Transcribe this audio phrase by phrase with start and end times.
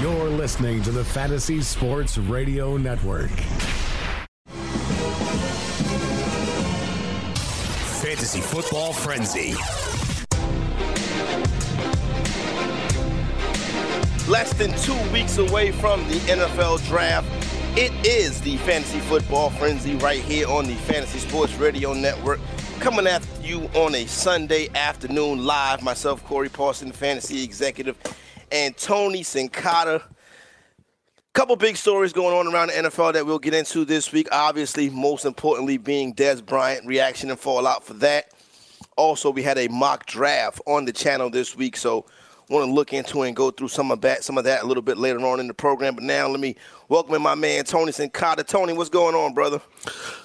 [0.00, 3.30] You're listening to the Fantasy Sports Radio Network.
[8.02, 9.54] Fantasy Football Frenzy.
[14.28, 17.28] Less than two weeks away from the NFL draft.
[17.78, 22.40] It is the Fantasy Football Frenzy right here on the Fantasy Sports Radio Network.
[22.80, 25.84] Coming after you on a Sunday afternoon live.
[25.84, 27.96] Myself, Corey Parson, Fantasy Executive,
[28.54, 30.00] and Tony Sincata.
[31.32, 34.28] Couple big stories going on around the NFL that we'll get into this week.
[34.30, 38.30] Obviously, most importantly, being Dez Bryant reaction and fallout for that.
[38.96, 42.06] Also, we had a mock draft on the channel this week, so
[42.48, 44.82] want to look into and go through some of that, some of that a little
[44.84, 45.96] bit later on in the program.
[45.96, 46.54] But now, let me
[46.88, 48.46] welcome in my man Tony Sincata.
[48.46, 49.60] Tony, what's going on, brother?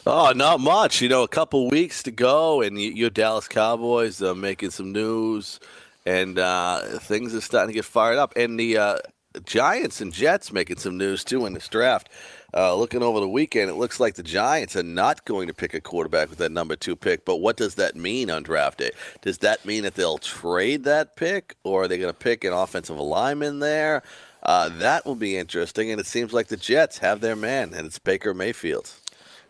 [0.06, 1.02] Oh, not much.
[1.02, 5.60] You know, a couple weeks to go, and your Dallas Cowboys uh, making some news,
[6.06, 8.34] and uh, things are starting to get fired up.
[8.36, 8.98] And the uh,
[9.46, 12.10] Giants and Jets making some news too in this draft.
[12.52, 15.76] Uh, looking over the weekend, it looks like the Giants are not going to pick
[15.76, 17.24] a quarterback with that number two pick.
[17.24, 18.92] But what does that mean on draft day?
[19.22, 22.54] Does that mean that they'll trade that pick, or are they going to pick an
[22.54, 24.02] offensive lineman there?
[24.42, 25.92] Uh, that will be interesting.
[25.92, 28.92] And it seems like the Jets have their man, and it's Baker Mayfield.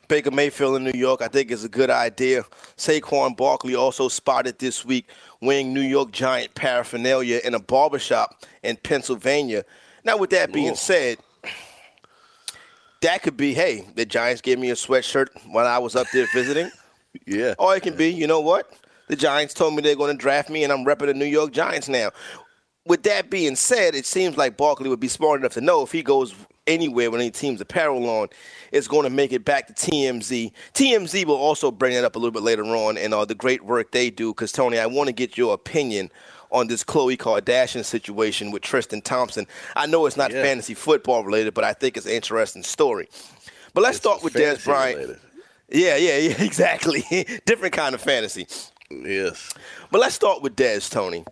[0.10, 2.44] Baker Mayfield in New York, I think is a good idea.
[2.76, 5.06] Saquon Barkley also spotted this week
[5.42, 9.64] wearing New York Giant paraphernalia in a barbershop in Pennsylvania.
[10.04, 10.76] Now, with that being Ooh.
[10.76, 11.18] said,
[13.02, 16.28] that could be, hey, the Giants gave me a sweatshirt when I was up there
[16.34, 16.72] visiting.
[17.26, 17.56] yeah.
[17.58, 18.72] Or it can be, you know what?
[19.08, 21.52] The Giants told me they're going to draft me, and I'm repping the New York
[21.52, 22.12] Giants now.
[22.86, 25.92] With that being said, it seems like Barkley would be smart enough to know if
[25.92, 26.34] he goes
[26.70, 28.30] anywhere with any team's apparel on,
[28.72, 30.52] is going to make it back to TMZ.
[30.74, 33.66] TMZ will also bring it up a little bit later on and uh, the great
[33.66, 34.32] work they do.
[34.32, 36.12] Because, Tony, I want to get your opinion
[36.52, 39.48] on this Khloe Kardashian situation with Tristan Thompson.
[39.76, 40.42] I know it's not yeah.
[40.44, 43.10] fantasy football related, but I think it's an interesting story.
[43.74, 44.98] But let's it's start with Dez Bryant.
[44.98, 45.20] Related.
[45.72, 47.02] Yeah, yeah, yeah, exactly.
[47.46, 48.48] Different kind of fantasy.
[48.90, 49.54] Yes.
[49.92, 51.24] But let's start with Dez, Tony.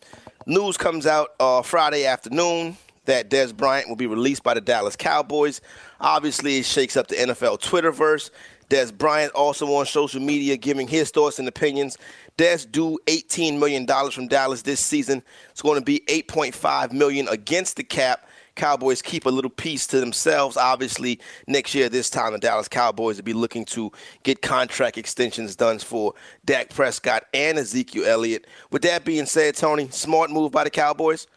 [0.45, 4.95] News comes out uh, Friday afternoon that Dez Bryant will be released by the Dallas
[4.95, 5.59] Cowboys.
[5.99, 8.29] Obviously, it shakes up the NFL Twitterverse.
[8.69, 11.97] Dez Bryant also on social media giving his thoughts and opinions.
[12.37, 15.23] Dez due $18 million from Dallas this season.
[15.49, 18.27] It's going to be 8.5 million against the cap.
[18.55, 20.57] Cowboys keep a little piece to themselves.
[20.57, 23.91] Obviously, next year, this time, the Dallas Cowboys will be looking to
[24.23, 26.13] get contract extensions done for
[26.43, 28.47] Dak Prescott and Ezekiel Elliott.
[28.71, 31.27] With that being said, Tony, smart move by the Cowboys?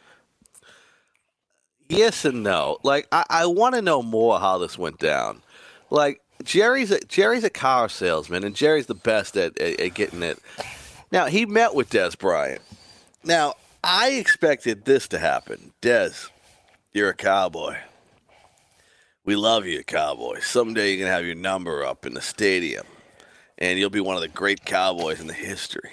[1.91, 2.79] Yes and no.
[2.85, 5.43] Like, I, I want to know more how this went down.
[5.91, 10.23] Like, Jerry's a, Jerry's a car salesman, and Jerry's the best at, at, at getting
[10.23, 10.39] it.
[11.11, 12.63] Now he met with Dez Bryant.
[13.25, 15.73] Now I expected this to happen.
[15.83, 16.31] Dez,
[16.93, 17.77] you're a cowboy.
[19.25, 20.41] We love you, cowboy.
[20.41, 22.87] Someday you're gonna have your number up in the stadium,
[23.59, 25.91] and you'll be one of the great cowboys in the history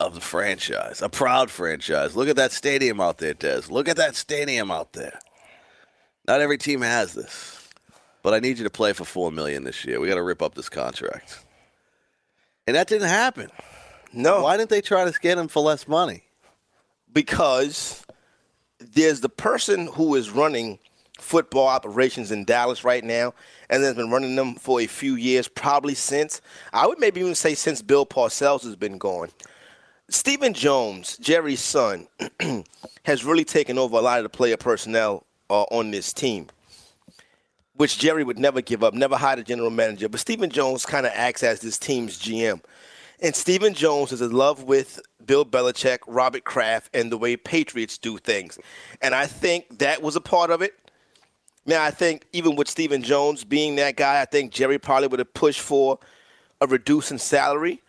[0.00, 1.02] of the franchise.
[1.02, 2.16] A proud franchise.
[2.16, 3.70] Look at that stadium out there, Dez.
[3.70, 5.18] Look at that stadium out there.
[6.26, 7.58] Not every team has this
[8.22, 10.00] but I need you to play for four million this year.
[10.00, 11.44] We got to rip up this contract,
[12.66, 13.50] and that didn't happen.
[14.12, 14.42] No.
[14.42, 16.24] Why didn't they try to get him for less money?
[17.12, 18.04] Because
[18.78, 20.78] there's the person who is running
[21.18, 23.34] football operations in Dallas right now,
[23.70, 26.40] and has been running them for a few years, probably since
[26.72, 29.30] I would maybe even say since Bill Parcells has been gone.
[30.10, 32.08] Stephen Jones, Jerry's son,
[33.04, 36.48] has really taken over a lot of the player personnel uh, on this team
[37.78, 40.08] which Jerry would never give up, never hire a general manager.
[40.08, 42.60] But Stephen Jones kind of acts as this team's GM.
[43.20, 47.96] And Stephen Jones is in love with Bill Belichick, Robert Kraft, and the way Patriots
[47.96, 48.58] do things.
[49.00, 50.74] And I think that was a part of it.
[51.66, 55.20] Now, I think even with Stephen Jones being that guy, I think Jerry probably would
[55.20, 56.00] have pushed for
[56.60, 57.80] a reducing salary.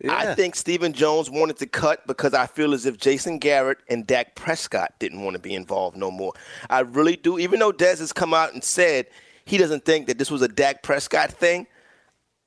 [0.00, 0.14] Yeah.
[0.16, 4.06] I think Stephen Jones wanted to cut because I feel as if Jason Garrett and
[4.06, 6.32] Dak Prescott didn't want to be involved no more.
[6.70, 7.38] I really do.
[7.38, 9.06] Even though Dez has come out and said–
[9.48, 11.66] he doesn't think that this was a Dak Prescott thing.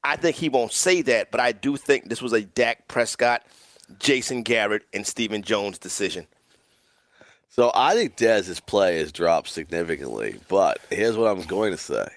[0.03, 3.43] I think he won't say that, but I do think this was a Dak Prescott,
[3.97, 6.27] Jason Garrett, and Stephen Jones decision.
[7.49, 12.07] So I think Dez's play has dropped significantly, but here's what I'm going to say.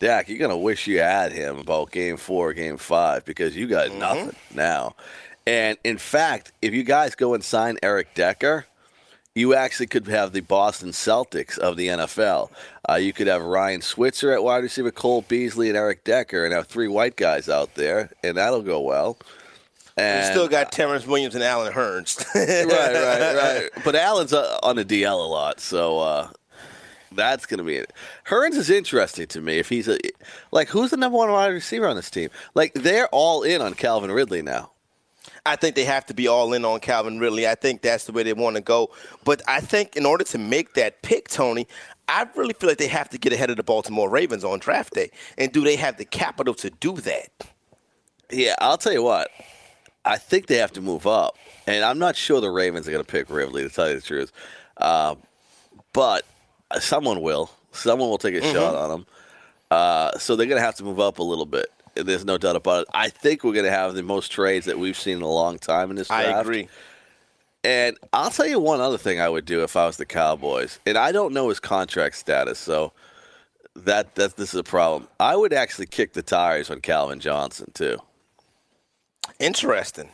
[0.00, 3.66] Dak, you're going to wish you had him about game four, game five, because you
[3.66, 3.98] got mm-hmm.
[3.98, 4.96] nothing now.
[5.46, 8.66] And in fact, if you guys go and sign Eric Decker,
[9.34, 12.50] you actually could have the Boston Celtics of the NFL.
[12.88, 16.54] Uh, you could have Ryan Switzer at wide receiver, Cole Beasley, and Eric Decker, and
[16.54, 19.18] have three white guys out there, and that'll go well.
[19.96, 22.24] And we still got Terrance Williams and Allen Hurns.
[22.34, 23.36] right, right,
[23.74, 23.84] right.
[23.84, 26.28] But Allen's uh, on the DL a lot, so uh,
[27.12, 27.92] That's going to be it.
[28.28, 29.58] Hurns is interesting to me.
[29.58, 29.98] If he's a
[30.52, 32.30] like, who's the number one wide receiver on this team?
[32.54, 34.70] Like, they're all in on Calvin Ridley now.
[35.44, 37.48] I think they have to be all in on Calvin Ridley.
[37.48, 38.90] I think that's the way they want to go.
[39.24, 41.66] But I think in order to make that pick, Tony,
[42.08, 44.94] I really feel like they have to get ahead of the Baltimore Ravens on draft
[44.94, 45.10] day.
[45.38, 47.30] And do they have the capital to do that?
[48.30, 49.30] Yeah, I'll tell you what.
[50.04, 51.36] I think they have to move up,
[51.66, 53.62] and I'm not sure the Ravens are going to pick Ridley.
[53.62, 54.32] To tell you the truth,
[54.78, 55.14] uh,
[55.92, 56.24] but
[56.78, 57.50] someone will.
[57.72, 58.52] Someone will take a mm-hmm.
[58.52, 59.06] shot on him.
[59.70, 61.66] Uh, so they're going to have to move up a little bit.
[61.94, 62.88] There's no doubt about it.
[62.94, 65.58] I think we're going to have the most trades that we've seen in a long
[65.58, 66.28] time in this draft.
[66.28, 66.68] I agree.
[67.62, 70.78] And I'll tell you one other thing I would do if I was the Cowboys,
[70.86, 72.92] and I don't know his contract status, so
[73.76, 75.08] that that this is a problem.
[75.18, 77.98] I would actually kick the tires on Calvin Johnson too.
[79.38, 80.08] Interesting.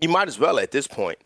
[0.00, 1.18] You might as well at this point,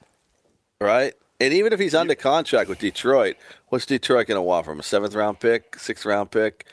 [0.81, 1.13] right?
[1.43, 3.37] And even if he's under contract with Detroit,
[3.69, 4.81] what's Detroit going to want from him?
[4.81, 6.67] A seventh round pick, sixth round pick?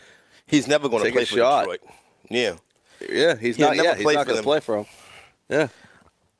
[0.45, 1.61] He's never going to play for shot.
[1.61, 1.79] Detroit.
[2.29, 2.55] Yeah.
[3.09, 3.77] Yeah, he's He'll not.
[3.77, 4.85] Yeah, he's not going to play for him.
[5.49, 5.69] Yeah.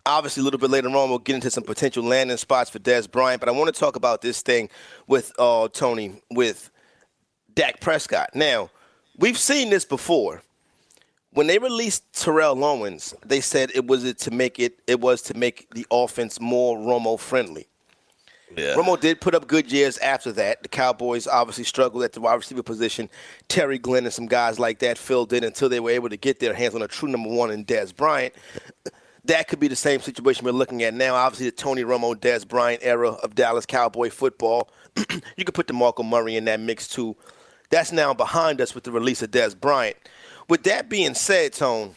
[0.06, 3.10] Obviously, a little bit later on, we'll get into some potential landing spots for Dez
[3.10, 3.40] Bryant.
[3.40, 4.70] But I want to talk about this thing
[5.08, 6.70] with uh, Tony with
[7.56, 8.30] Dak Prescott.
[8.36, 8.70] Now,
[9.18, 10.44] we've seen this before.
[11.32, 15.34] When they released Terrell Owens, they said it was to make it it was to
[15.34, 17.66] make the offense more Romo friendly.
[18.56, 18.76] Yeah.
[18.76, 20.64] Romo did put up good years after that.
[20.64, 23.10] The Cowboys obviously struggled at the wide receiver position.
[23.48, 26.40] Terry Glenn and some guys like that filled in until they were able to get
[26.40, 28.34] their hands on a true number one in Dez Bryant.
[29.26, 31.16] That could be the same situation we're looking at now.
[31.16, 34.70] Obviously, the Tony Romo, Dez Bryant era of Dallas Cowboy football.
[35.38, 37.16] you could put DeMarco Murray in that mix too.
[37.70, 39.98] That's now behind us with the release of Dez Bryant.
[40.48, 41.96] With that being said, Tone,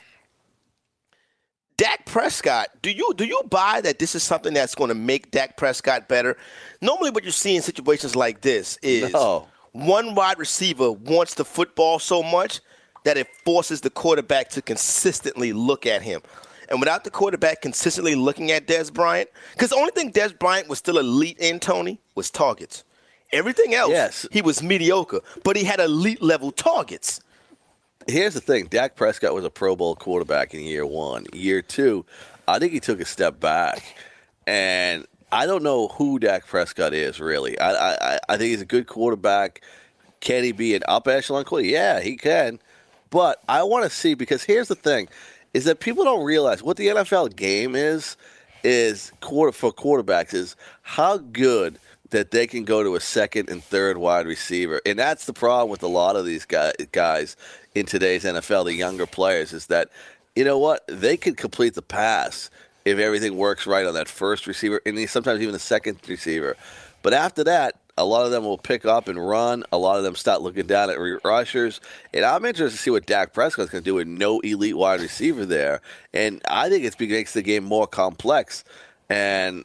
[1.76, 5.30] Dak Prescott, do you do you buy that this is something that's going to make
[5.30, 6.36] Dak Prescott better?
[6.80, 9.48] Normally, what you see in situations like this is no.
[9.72, 12.60] one wide receiver wants the football so much
[13.04, 16.20] that it forces the quarterback to consistently look at him.
[16.68, 20.68] And without the quarterback consistently looking at Dez Bryant, because the only thing Dez Bryant
[20.68, 22.84] was still elite in, Tony, was targets.
[23.32, 24.26] Everything else, yes.
[24.30, 27.20] he was mediocre, but he had elite level targets.
[28.08, 31.26] Here's the thing: Dak Prescott was a Pro Bowl quarterback in year one.
[31.32, 32.04] Year two,
[32.48, 33.82] I think he took a step back,
[34.46, 37.58] and I don't know who Dak Prescott is really.
[37.58, 39.62] I I, I think he's a good quarterback.
[40.20, 41.72] Can he be an up echelon quarterback?
[41.72, 42.58] Yeah, he can.
[43.10, 45.08] But I want to see because here's the thing:
[45.54, 48.16] is that people don't realize what the NFL game is.
[48.64, 51.80] Is quarter for quarterbacks is how good
[52.12, 54.80] that they can go to a second and third wide receiver.
[54.86, 57.36] And that's the problem with a lot of these guys
[57.74, 59.88] in today's NFL, the younger players, is that,
[60.36, 60.84] you know what?
[60.86, 62.50] They can complete the pass
[62.84, 66.56] if everything works right on that first receiver and sometimes even the second receiver.
[67.02, 69.64] But after that, a lot of them will pick up and run.
[69.70, 71.80] A lot of them start looking down at rushers.
[72.14, 75.00] And I'm interested to see what Dak Prescott's going to do with no elite wide
[75.00, 75.80] receiver there.
[76.14, 78.64] And I think it makes the game more complex.
[79.10, 79.64] And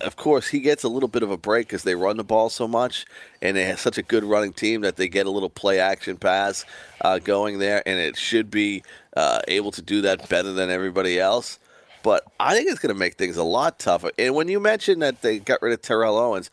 [0.00, 2.50] of course, he gets a little bit of a break because they run the ball
[2.50, 3.06] so much,
[3.42, 6.16] and they have such a good running team that they get a little play action
[6.16, 6.64] pass
[7.00, 8.82] uh, going there, and it should be
[9.16, 11.58] uh, able to do that better than everybody else.
[12.02, 14.10] But I think it's going to make things a lot tougher.
[14.18, 16.50] And when you mentioned that they got rid of Terrell Owens,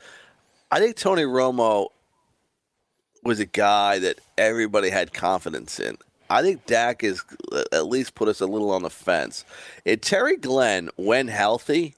[0.71, 1.87] I think Tony Romo
[3.23, 5.97] was a guy that everybody had confidence in.
[6.29, 7.23] I think Dak is
[7.71, 9.45] at least put us a little on the fence.
[9.85, 11.95] And Terry Glenn, when healthy,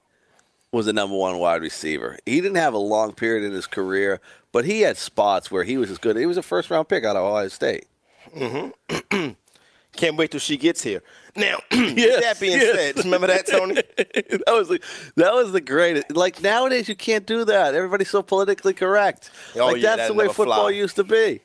[0.71, 2.17] was the number one wide receiver.
[2.25, 4.21] He didn't have a long period in his career,
[4.51, 6.15] but he had spots where he was as good.
[6.15, 7.87] He was a first round pick out of Ohio State.
[8.35, 9.29] Mm-hmm.
[9.95, 11.01] Can't wait till she gets here.
[11.35, 12.75] Now, yes, that being yes.
[12.95, 13.73] said, remember that, Tony?
[13.97, 14.79] that was the,
[15.15, 16.11] that was the greatest.
[16.11, 17.73] Like nowadays, you can't do that.
[17.73, 19.31] Everybody's so politically correct.
[19.55, 20.69] Oh, like yeah, that's the way football fly.
[20.69, 21.41] used to be.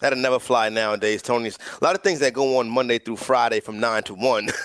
[0.00, 1.58] That'll never fly nowadays, Tony's.
[1.80, 4.44] A lot of things that go on Monday through Friday from 9 to 1.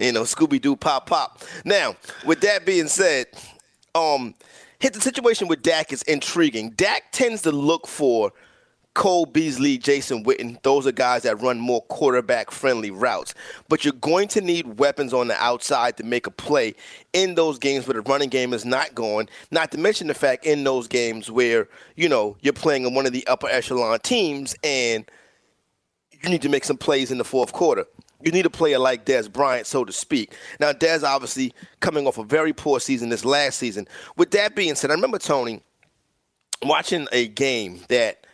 [0.00, 1.42] you know, Scooby Doo pop pop.
[1.64, 3.26] Now, with that being said,
[3.94, 4.34] um,
[4.78, 6.70] hit the situation with Dak is intriguing.
[6.70, 8.32] Dak tends to look for
[8.94, 13.34] Cole Beasley, Jason Witten, those are guys that run more quarterback friendly routes.
[13.68, 16.74] But you're going to need weapons on the outside to make a play
[17.14, 19.30] in those games where the running game is not going.
[19.50, 23.06] Not to mention the fact in those games where, you know, you're playing in one
[23.06, 25.06] of the upper echelon teams and
[26.22, 27.86] you need to make some plays in the fourth quarter.
[28.22, 30.34] You need a player like Dez Bryant, so to speak.
[30.60, 33.88] Now, Dez obviously coming off a very poor season this last season.
[34.16, 35.62] With that being said, I remember Tony
[36.62, 38.26] watching a game that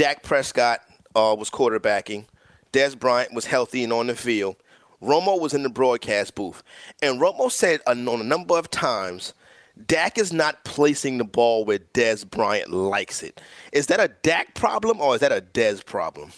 [0.00, 0.80] Dak Prescott
[1.14, 2.24] uh, was quarterbacking.
[2.72, 4.56] Dez Bryant was healthy and on the field.
[5.02, 6.62] Romo was in the broadcast booth.
[7.02, 9.34] And Romo said on a number of times
[9.86, 13.42] Dak is not placing the ball where Dez Bryant likes it.
[13.72, 16.32] Is that a Dak problem or is that a Dez problem?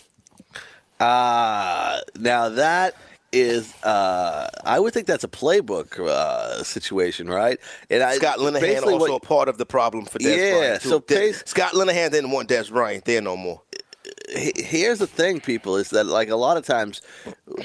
[0.98, 2.96] Uh, now that
[3.32, 7.58] is, uh, I would think that's a playbook uh, situation, right?
[7.90, 10.82] And I, Scott Linehan also what- a part of the problem for Dez Yeah, Bryant.
[10.82, 10.88] too.
[10.90, 13.62] so De- bas- Scott Linehan didn't want Dez Bryant there no more.
[14.34, 17.02] He- here's the thing, people, is that like a lot of times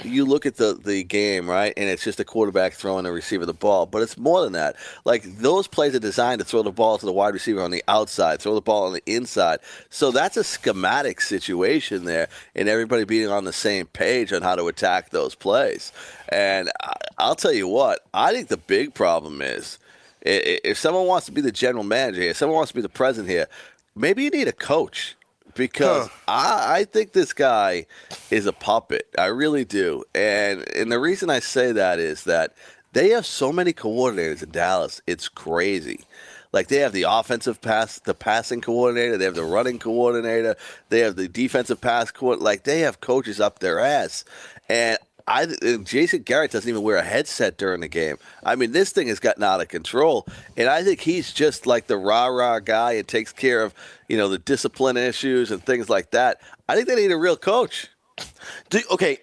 [0.03, 3.45] you look at the the game, right, and it's just a quarterback throwing a receiver
[3.45, 4.75] the ball, but it's more than that.
[5.05, 7.83] Like those plays are designed to throw the ball to the wide receiver on the
[7.87, 9.59] outside, throw the ball on the inside.
[9.89, 14.55] So that's a schematic situation there, and everybody being on the same page on how
[14.55, 15.91] to attack those plays.
[16.29, 19.79] And I, I'll tell you what, I think the big problem is
[20.21, 22.89] if someone wants to be the general manager here, if someone wants to be the
[22.89, 23.47] president here,
[23.95, 25.16] maybe you need a coach
[25.57, 27.85] because I, I think this guy
[28.31, 29.07] is a puppet.
[29.17, 30.03] I really do.
[30.15, 32.53] And and the reason I say that is that
[32.93, 35.01] they have so many coordinators in Dallas.
[35.07, 36.05] It's crazy.
[36.53, 40.55] Like they have the offensive pass, the passing coordinator, they have the running coordinator,
[40.89, 42.45] they have the defensive pass coordinator.
[42.45, 44.23] Like they have coaches up their ass,
[44.69, 44.97] and
[45.27, 48.17] I uh, Jason Garrett doesn't even wear a headset during the game.
[48.43, 51.87] I mean, this thing has gotten out of control, and I think he's just like
[51.87, 53.73] the rah rah guy and takes care of
[54.07, 56.39] you know the discipline issues and things like that.
[56.69, 57.89] I think they need a real coach.
[58.69, 59.19] Do, okay,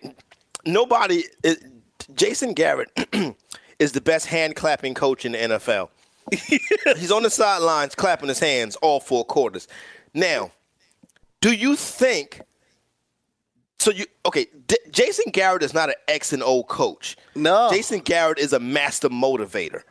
[0.67, 1.25] nobody.
[1.43, 1.59] Is,
[2.15, 2.91] Jason Garrett
[3.79, 5.89] is the best hand clapping coach in the NFL.
[6.99, 9.69] He's on the sidelines clapping his hands all four quarters.
[10.13, 10.53] Now,
[11.41, 12.43] do you think?
[13.85, 14.47] So you okay?
[14.67, 17.17] D- Jason Garrett is not an X and O coach.
[17.35, 17.69] No.
[17.71, 19.83] Jason Garrett is a master motivator.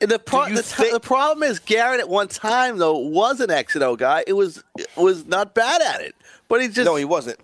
[0.00, 3.52] And the, pro- the, t- the problem is Garrett at one time though was an
[3.52, 4.24] X and O guy.
[4.26, 6.16] It was it was not bad at it,
[6.48, 7.38] but he just No, he wasn't.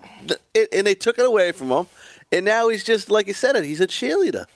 [0.55, 1.87] it, and they took it away from him,
[2.33, 3.63] and now he's just like you said it.
[3.65, 4.47] He's a cheerleader.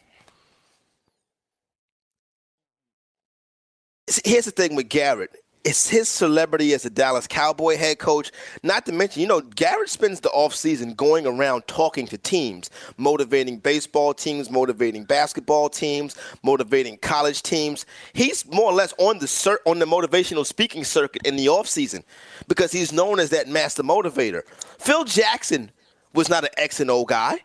[4.25, 5.31] Here's the thing with Garrett.
[5.65, 8.31] It's his celebrity as a Dallas Cowboy head coach.
[8.63, 13.59] Not to mention, you know, Garrett spends the offseason going around talking to teams, motivating
[13.59, 17.85] baseball teams, motivating basketball teams, motivating college teams.
[18.13, 22.05] He's more or less on the cir- on the motivational speaking circuit in the offseason
[22.47, 24.43] because he's known as that master motivator.
[24.79, 25.73] Phil Jackson
[26.15, 27.41] was not an X and O guy.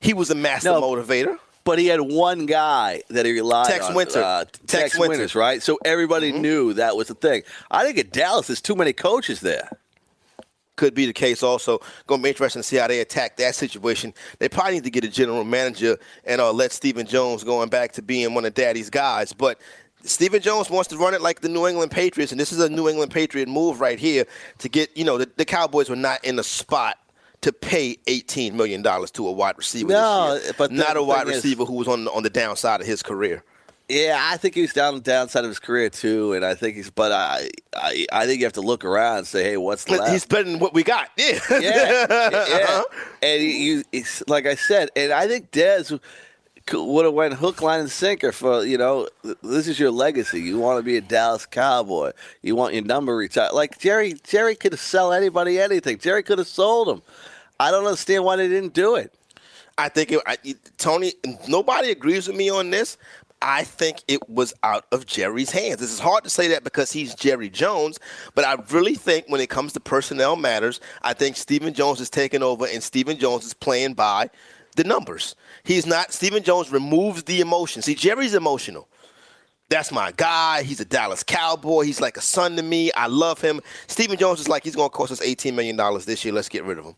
[0.00, 0.80] He was a master No.
[0.80, 1.36] motivator.
[1.64, 3.94] But he had one guy that he relied Tex on.
[3.94, 4.22] Winter.
[4.22, 5.10] Uh, Tex Tex, Winter.
[5.10, 5.62] Winters, right?
[5.62, 7.42] So everybody knew that was the thing.
[7.70, 9.68] I think at Dallas, there's too many coaches there.
[10.76, 11.78] could be the case also.
[12.06, 14.14] Going to be interesting to see how they attack that situation.
[14.38, 17.92] They probably need to get a general manager and uh, let Stephen Jones going back
[17.92, 19.34] to being one of Daddy's guys.
[19.34, 19.60] But
[20.02, 22.70] Stephen Jones wants to run it like the New England Patriots, and this is a
[22.70, 24.24] New England Patriot move right here
[24.58, 26.96] to get, you know, the, the Cowboys were not in a spot
[27.42, 30.52] to pay $18 million to a wide receiver No, this year.
[30.58, 33.02] but not a wide thing is- receiver who was on, on the downside of his
[33.02, 33.42] career.
[33.88, 36.90] Yeah, I think he's down the downside of his career too, and I think he's.
[36.90, 40.12] But I, I, I think you have to look around and say, hey, what's left?
[40.12, 41.08] He's better than what we got.
[41.16, 41.40] Yeah.
[41.50, 42.06] yeah, yeah.
[42.30, 42.84] Uh-huh.
[43.20, 45.98] And you, he's, like I said, and I think Dez
[46.72, 49.08] would have went hook, line, and sinker for you know.
[49.42, 50.40] This is your legacy.
[50.40, 52.12] You want to be a Dallas Cowboy.
[52.42, 53.52] You want your number retired.
[53.52, 55.98] Like Jerry, Jerry could sell anybody anything.
[55.98, 57.02] Jerry could have sold him.
[57.58, 59.14] I don't understand why they didn't do it.
[59.78, 60.36] I think it, I,
[60.78, 61.14] Tony.
[61.48, 62.96] Nobody agrees with me on this.
[63.42, 65.80] I think it was out of Jerry's hands.
[65.80, 67.98] This is hard to say that because he's Jerry Jones,
[68.34, 72.10] but I really think when it comes to personnel matters, I think Stephen Jones is
[72.10, 74.28] taking over and Stephen Jones is playing by
[74.76, 75.34] the numbers.
[75.64, 76.12] He's not.
[76.12, 77.82] Stephen Jones removes the emotion.
[77.82, 78.88] See, Jerry's emotional.
[79.68, 80.64] That's my guy.
[80.64, 81.84] He's a Dallas Cowboy.
[81.84, 82.90] He's like a son to me.
[82.92, 83.60] I love him.
[83.86, 86.34] Stephen Jones is like he's going to cost us eighteen million dollars this year.
[86.34, 86.96] Let's get rid of him.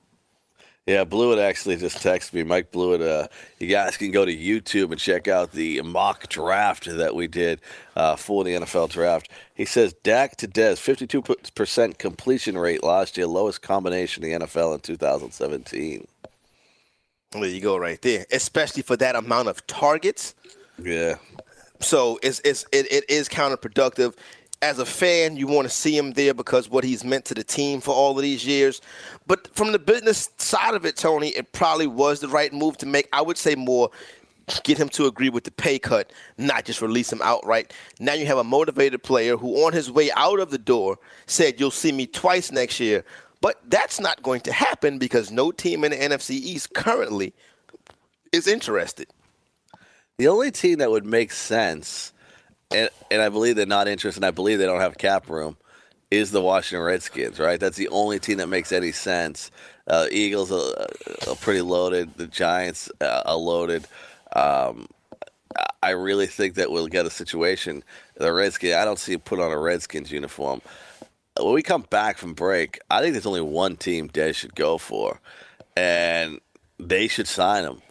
[0.87, 2.43] Yeah, Blewett actually just texted me.
[2.43, 3.29] Mike Blewett, uh,
[3.61, 7.61] you guys can go to YouTube and check out the mock draft that we did
[7.95, 9.31] uh, for the NFL draft.
[9.55, 14.75] He says Dak to Dez, 52% completion rate last year, lowest combination in the NFL
[14.75, 16.09] in 2017.
[17.33, 18.27] There you go, right there.
[18.31, 20.35] Especially for that amount of targets.
[20.83, 21.17] Yeah.
[21.81, 24.15] So it's, it's it, it is counterproductive.
[24.61, 27.43] As a fan, you want to see him there because what he's meant to the
[27.43, 28.81] team for all of these years.
[29.27, 32.87] But from the business side of it, Tony, it probably was the right move to
[32.87, 33.09] make.
[33.13, 33.91] I would say more
[34.63, 37.73] get him to agree with the pay cut, not just release him outright.
[37.99, 41.59] Now you have a motivated player who, on his way out of the door, said,
[41.59, 43.05] You'll see me twice next year.
[43.43, 47.35] But that's not going to happen because no team in the NFC East currently
[48.31, 49.09] is interested.
[50.17, 52.13] The only team that would make sense,
[52.71, 55.57] and, and I believe they're not interested, and I believe they don't have cap room,
[56.13, 57.59] is the Washington Redskins, right?
[57.59, 59.51] That's the only team that makes any sense.
[59.89, 60.87] Uh, Eagles are,
[61.29, 62.15] are pretty loaded.
[62.17, 63.89] The Giants uh, are loaded.
[64.37, 64.87] Um,
[65.83, 67.83] I really think that we'll get a situation.
[68.15, 68.75] The Redskins.
[68.75, 70.63] I don't see him put on a Redskins uniform.
[71.43, 74.79] When we come back from break, I think there's only one team Dez should go
[74.79, 75.21] for,
[75.77, 76.41] and
[76.79, 77.83] they should sign him.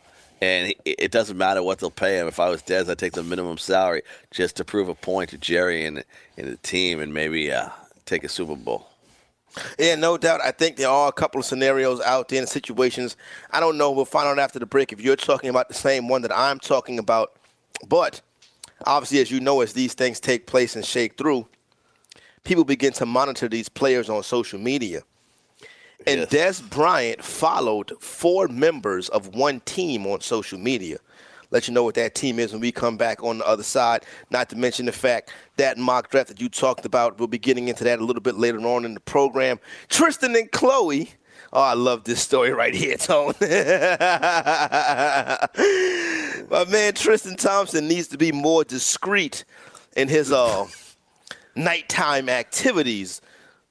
[0.41, 2.27] And it doesn't matter what they'll pay him.
[2.27, 5.37] If I was Dez, I'd take the minimum salary just to prove a point to
[5.37, 6.03] Jerry and,
[6.35, 7.69] and the team and maybe uh,
[8.05, 8.87] take a Super Bowl.
[9.77, 10.41] Yeah, no doubt.
[10.41, 13.17] I think there are a couple of scenarios out there and situations.
[13.51, 13.91] I don't know.
[13.91, 16.57] We'll find out after the break if you're talking about the same one that I'm
[16.57, 17.33] talking about.
[17.87, 18.21] But
[18.85, 21.47] obviously, as you know, as these things take place and shake through,
[22.43, 25.01] people begin to monitor these players on social media.
[26.07, 26.61] And yes.
[26.61, 30.97] Dez Bryant followed four members of one team on social media
[31.51, 34.05] let you know what that team is when we come back on the other side.
[34.31, 37.67] Not to mention the fact that mock draft that you talked about, we'll be getting
[37.67, 39.59] into that a little bit later on in the program.
[39.89, 41.09] Tristan and Khloe.
[41.53, 43.33] Oh, I love this story right here, Tone.
[46.49, 49.43] My man Tristan Thompson needs to be more discreet
[49.97, 50.65] in his uh,
[51.55, 53.21] nighttime activities.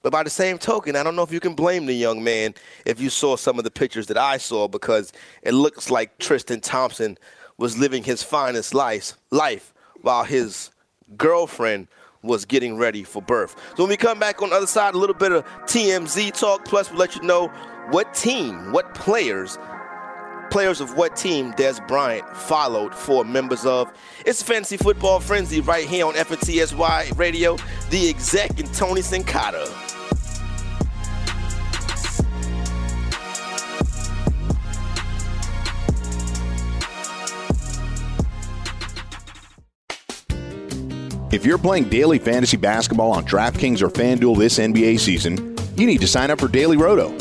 [0.02, 2.54] But by the same token, I don't know if you can blame the young man
[2.86, 6.60] if you saw some of the pictures that I saw because it looks like Tristan
[6.60, 7.18] Thompson
[7.58, 10.70] was living his finest life, life while his
[11.16, 11.88] girlfriend
[12.22, 13.56] was getting ready for birth.
[13.76, 16.64] So when we come back on the other side, a little bit of TMZ talk,
[16.64, 17.48] plus we'll let you know
[17.90, 19.58] what team, what players,
[20.50, 23.92] players of what team Dez Bryant followed for members of.
[24.26, 27.56] It's Fantasy Football Frenzy right here on FNTSY Radio,
[27.90, 29.68] the exec and Tony Sincata.
[41.32, 46.00] If you're playing daily fantasy basketball on DraftKings or FanDuel this NBA season, you need
[46.00, 47.16] to sign up for Daily Roto.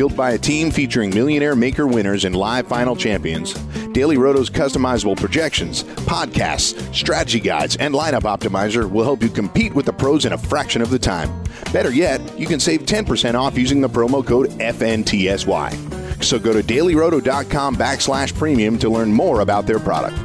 [0.00, 3.52] Built by a team featuring millionaire maker winners and live final champions,
[3.92, 9.84] Daily Roto's customizable projections, podcasts, strategy guides, and lineup optimizer will help you compete with
[9.84, 11.44] the pros in a fraction of the time.
[11.70, 16.24] Better yet, you can save 10% off using the promo code FNTSY.
[16.24, 20.16] So go to dailyroto.com backslash premium to learn more about their product.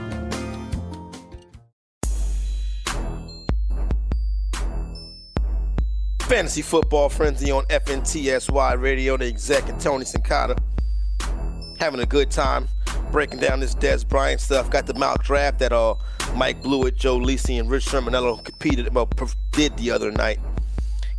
[6.25, 10.57] Fantasy Football Frenzy on FNTSY Radio, the exec and Tony Sincata.
[11.77, 12.67] Having a good time
[13.11, 14.71] breaking down this Dez Bryant stuff.
[14.71, 15.93] Got the mock draft that uh,
[16.33, 19.07] Mike Blewett, Joe Lisi, and Rich Cirminiello competed, well,
[19.51, 20.39] did the other night.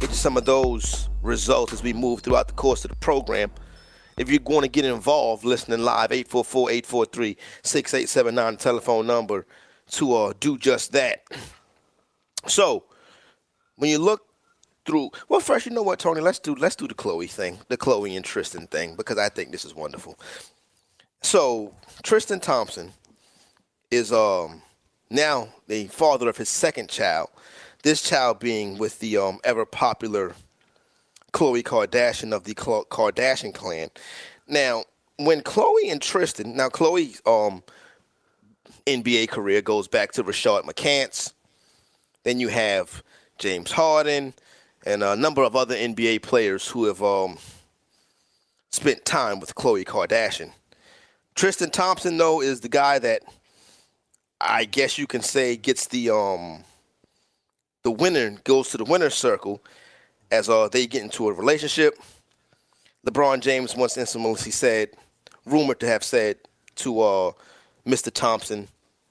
[0.01, 3.53] Get you some of those results as we move throughout the course of the program.
[4.19, 9.47] If you're going to get involved, listening live, 844-843-6879, telephone number
[9.91, 11.23] to uh, do just that.
[12.49, 12.87] So,
[13.77, 14.27] when you look
[14.87, 15.11] through.
[15.29, 16.21] Well, first, you know what, Tony?
[16.21, 19.51] Let's do let's do the Khloe thing, the Khloe and Tristan thing, because I think
[19.51, 20.19] this is wonderful.
[21.23, 22.93] So Tristan Thompson
[23.91, 24.63] is um
[25.11, 27.29] now the father of his second child.
[27.83, 30.35] This child being with the um ever popular
[31.33, 33.91] Khloe Kardashian of the Kardashian clan.
[34.49, 34.85] Now,
[35.19, 37.63] when Khloe and Tristan, now Khloe's um
[38.87, 41.33] NBA career goes back to Rashad McCants.
[42.23, 43.03] Then you have
[43.39, 44.35] James Harden
[44.87, 47.37] and a number of other NBA players who have um,
[48.71, 50.53] spent time with Khloe Kardashian.
[51.35, 53.23] Tristan Thompson, though, is the guy that
[54.41, 56.65] I guess you can say gets the um,
[57.83, 59.63] the winner goes to the winner's circle
[60.31, 61.99] as uh, they get into a relationship.
[63.07, 64.91] LeBron James once infamously said,
[65.45, 66.37] rumored to have said
[66.77, 67.33] to uh,
[67.87, 68.13] Mr.
[68.13, 68.69] Thompson,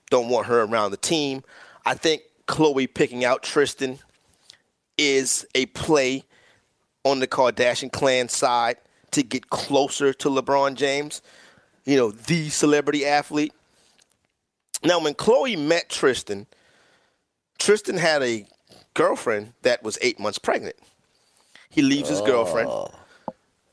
[0.09, 1.43] don't want her around the team.
[1.85, 3.99] I think Khloe picking out Tristan
[4.97, 6.23] is a play
[7.03, 8.77] on the Kardashian clan side
[9.11, 11.21] to get closer to LeBron James,
[11.85, 13.53] you know, the celebrity athlete.
[14.83, 16.47] Now, when Khloe met Tristan,
[17.57, 18.45] Tristan had a
[18.93, 20.75] girlfriend that was eight months pregnant.
[21.69, 22.91] He leaves his girlfriend oh.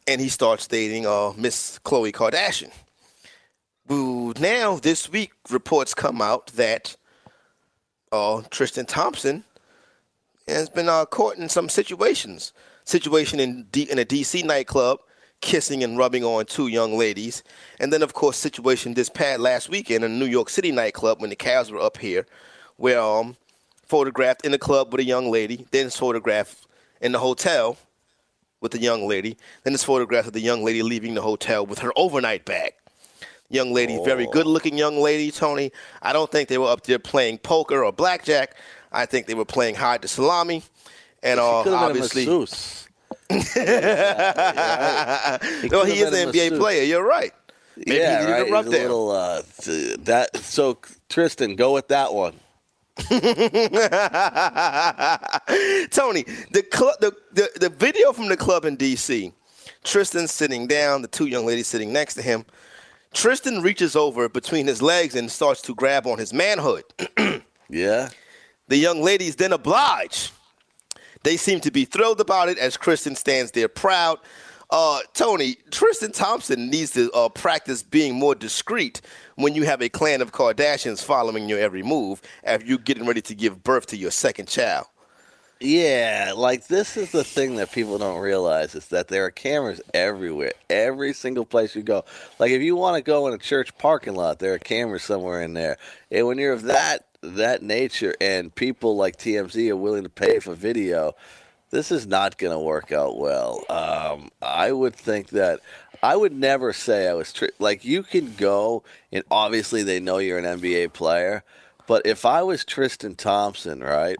[0.06, 2.70] and he starts dating uh, Miss Khloe Kardashian.
[3.90, 6.96] Ooh, now, this week, reports come out that
[8.10, 9.44] uh, Tristan Thompson
[10.54, 12.52] has been uh, caught in some situations.
[12.84, 14.98] Situation in D- in a DC nightclub,
[15.40, 17.42] kissing and rubbing on two young ladies,
[17.78, 21.20] and then of course situation this past last weekend in a New York City nightclub
[21.20, 22.26] when the Cavs were up here,
[22.76, 23.36] where um
[23.86, 26.66] photographed in the club with a young lady, then photographed
[27.02, 27.76] in the hotel
[28.62, 31.80] with the young lady, then this photograph of the young lady leaving the hotel with
[31.80, 32.72] her overnight bag.
[33.50, 34.04] Young lady, oh.
[34.04, 35.72] very good looking young lady, Tony.
[36.00, 38.56] I don't think they were up there playing poker or blackjack.
[38.92, 40.62] I think they were playing hide the salami,
[41.22, 42.26] and uh, obviously.
[42.26, 42.46] well,
[43.30, 43.38] he
[46.00, 46.82] is an NBA player.
[46.84, 47.32] You're right.
[47.76, 48.46] Maybe yeah, right.
[48.46, 49.42] He's a little uh,
[50.00, 50.36] that.
[50.36, 50.78] So
[51.08, 52.34] Tristan, go with that one.
[55.90, 59.32] Tony, the, club, the, the the video from the club in D.C.
[59.82, 62.44] Tristan sitting down, the two young ladies sitting next to him.
[63.14, 66.84] Tristan reaches over between his legs and starts to grab on his manhood.
[67.72, 68.10] Yeah.
[68.72, 70.30] The young ladies then oblige.
[71.24, 74.18] They seem to be thrilled about it as Kristen stands there proud.
[74.70, 79.02] Uh, Tony, Tristan Thompson needs to uh, practice being more discreet
[79.34, 83.20] when you have a clan of Kardashians following your every move after you're getting ready
[83.20, 84.86] to give birth to your second child.
[85.60, 89.82] Yeah, like this is the thing that people don't realize is that there are cameras
[89.92, 92.06] everywhere, every single place you go.
[92.38, 95.42] Like if you want to go in a church parking lot, there are cameras somewhere
[95.42, 95.76] in there.
[96.10, 100.38] And when you're of that that nature and people like TMZ are willing to pay
[100.38, 101.14] for video,
[101.70, 103.64] this is not going to work out well.
[103.70, 105.60] Um, I would think that
[106.02, 108.82] I would never say I was tri- like you can go
[109.12, 111.44] and obviously they know you're an NBA player,
[111.86, 114.16] but if I was Tristan Thompson, right?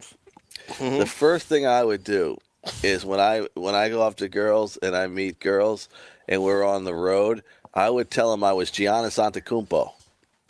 [0.99, 2.37] The first thing I would do
[2.83, 5.89] is when I when I go off to girls and I meet girls
[6.27, 9.91] and we're on the road, I would tell them I was Giannis Antetokounmpo.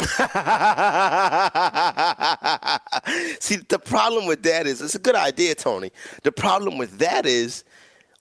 [3.39, 5.91] See, the problem with that is it's a good idea, Tony.
[6.23, 7.63] The problem with that is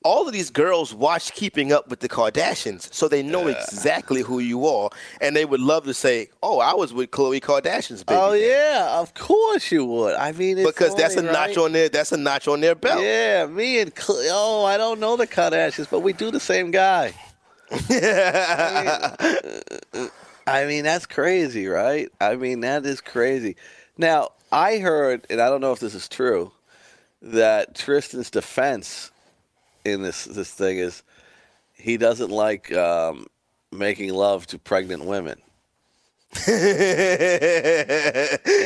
[0.04, 4.38] all of these girls watch Keeping Up with the Kardashians, so they know exactly who
[4.38, 4.90] you are,
[5.20, 8.46] and they would love to say, "Oh, I was with Khloe Kardashian's baby." Oh daddy."
[8.46, 10.14] yeah, of course you would.
[10.14, 12.74] I mean, it's because that's a only notch on their that's a notch on their
[12.74, 13.02] belt.
[13.02, 16.70] Yeah, me and Cle- oh, I don't know the Kardashians, but we do the same
[16.70, 17.14] guy.
[17.70, 20.08] I mean, uh, uh, uh,
[20.46, 22.10] that's crazy, right?
[22.20, 23.56] I mean, that is crazy.
[23.96, 26.52] Now, I heard, and I don't know if this is true,
[27.22, 29.10] that Tristan's defense
[29.84, 31.02] in this this thing is
[31.72, 33.26] he doesn't like um,
[33.70, 35.40] making love to pregnant women,
[36.46, 36.52] and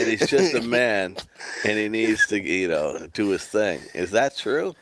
[0.08, 1.16] he's just a man,
[1.64, 3.80] and he needs to, you know, do his thing.
[3.94, 4.74] Is that true?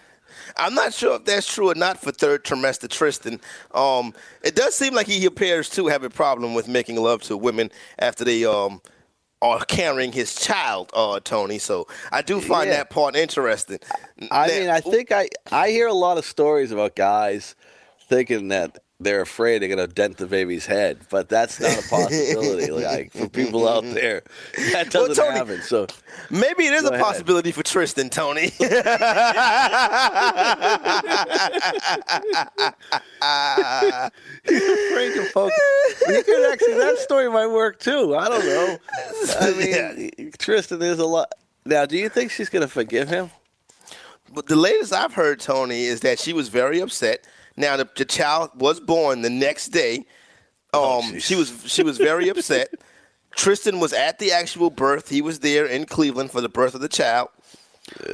[0.56, 3.40] I'm not sure if that's true or not for third trimester Tristan.
[3.72, 7.36] Um, it does seem like he appears to have a problem with making love to
[7.36, 8.80] women after they um
[9.42, 11.58] are carrying his child, uh, Tony.
[11.58, 12.78] So I do find Yeah.
[12.78, 13.78] that part interesting.
[14.30, 17.54] I Now- mean, I think I I hear a lot of stories about guys
[18.08, 22.70] thinking that they're afraid they're to dent the baby's head, but that's not a possibility.
[22.72, 24.22] like for people out there,
[24.72, 25.62] that doesn't Tony- happen.
[25.62, 25.86] So
[26.30, 27.00] Maybe it is a ahead.
[27.00, 28.50] possibility for Tristan, Tony.
[33.82, 35.58] afraid to focus.
[36.08, 38.14] You could actually that story might work too.
[38.16, 38.78] I don't know.
[39.40, 39.50] I
[40.18, 41.32] mean, Tristan, is a lot.
[41.66, 43.30] Now, do you think she's going to forgive him?
[44.32, 47.26] But the latest I've heard, Tony, is that she was very upset.
[47.56, 49.98] Now the, the child was born the next day.
[49.98, 50.04] Um,
[50.76, 52.68] Oh, she was she was very upset.
[53.36, 55.08] Tristan was at the actual birth.
[55.08, 57.28] He was there in Cleveland for the birth of the child.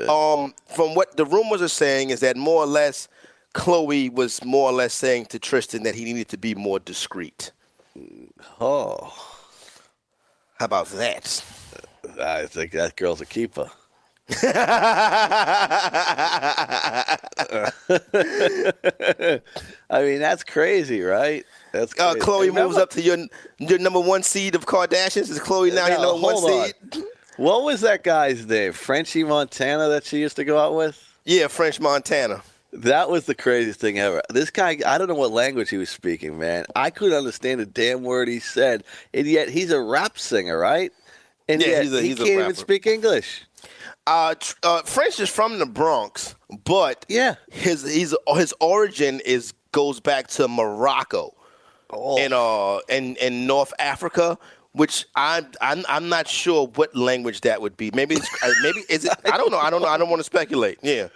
[0.08, 3.06] Um, from what the rumors are saying is that more or less,
[3.54, 7.52] Khloe was more or less saying to Tristan that he needed to be more discreet.
[8.60, 9.12] Oh,
[10.58, 11.44] How about that?
[12.20, 13.70] I think that girl's a keeper.
[19.90, 21.44] I mean, that's crazy, right?
[21.72, 22.14] That's Uh.
[22.14, 23.16] Khloe Remember- moves up to your
[23.58, 25.30] your number one seed of Kardashians.
[25.30, 26.66] Is Khloe now your number one on.
[26.66, 26.74] seed?
[27.36, 28.72] What was that guy's name?
[28.72, 31.02] Frenchie Montana that she used to go out with?
[31.24, 32.42] Yeah, French Montana.
[32.72, 34.22] That was the craziest thing ever.
[34.30, 36.66] This guy, I don't know what language he was speaking, man.
[36.76, 40.92] I couldn't understand a damn word he said, and yet he's a rap singer, right?
[41.48, 43.42] And Yeah, yet he's a- he he's a can't even speak English.
[44.10, 47.36] Uh, uh, French is from the Bronx, but Yeah.
[47.52, 51.32] his his his origin is goes back to Morocco
[51.90, 54.36] Oh, in uh in in North Africa,
[54.72, 57.90] which I'm I'm I'm not sure what language that would be.
[57.94, 59.12] Maybe it's, uh, maybe is it?
[59.32, 59.58] I don't know.
[59.58, 59.88] I don't know.
[59.88, 60.78] I don't want to speculate.
[60.82, 61.08] Yeah.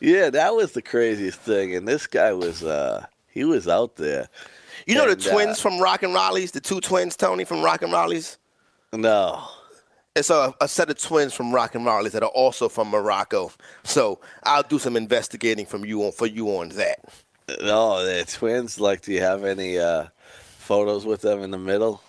[0.00, 1.74] yeah, that was the craziest thing.
[1.74, 4.28] And this guy was, uh he was out there.
[4.86, 7.62] You know And, the uh, twins from Rock and Raleigh's, the two twins, Tony from
[7.62, 8.38] Rock and Raleigh's.
[8.92, 9.44] No,
[10.18, 13.50] It's a, a set of twins from Rock and Raleigh's that are also from Morocco.
[13.84, 16.98] So I'll do some investigating from you on for you on that.
[17.60, 18.80] no, they're twins.
[18.80, 20.06] Like, do you have any uh
[20.58, 22.02] photos with them in the middle?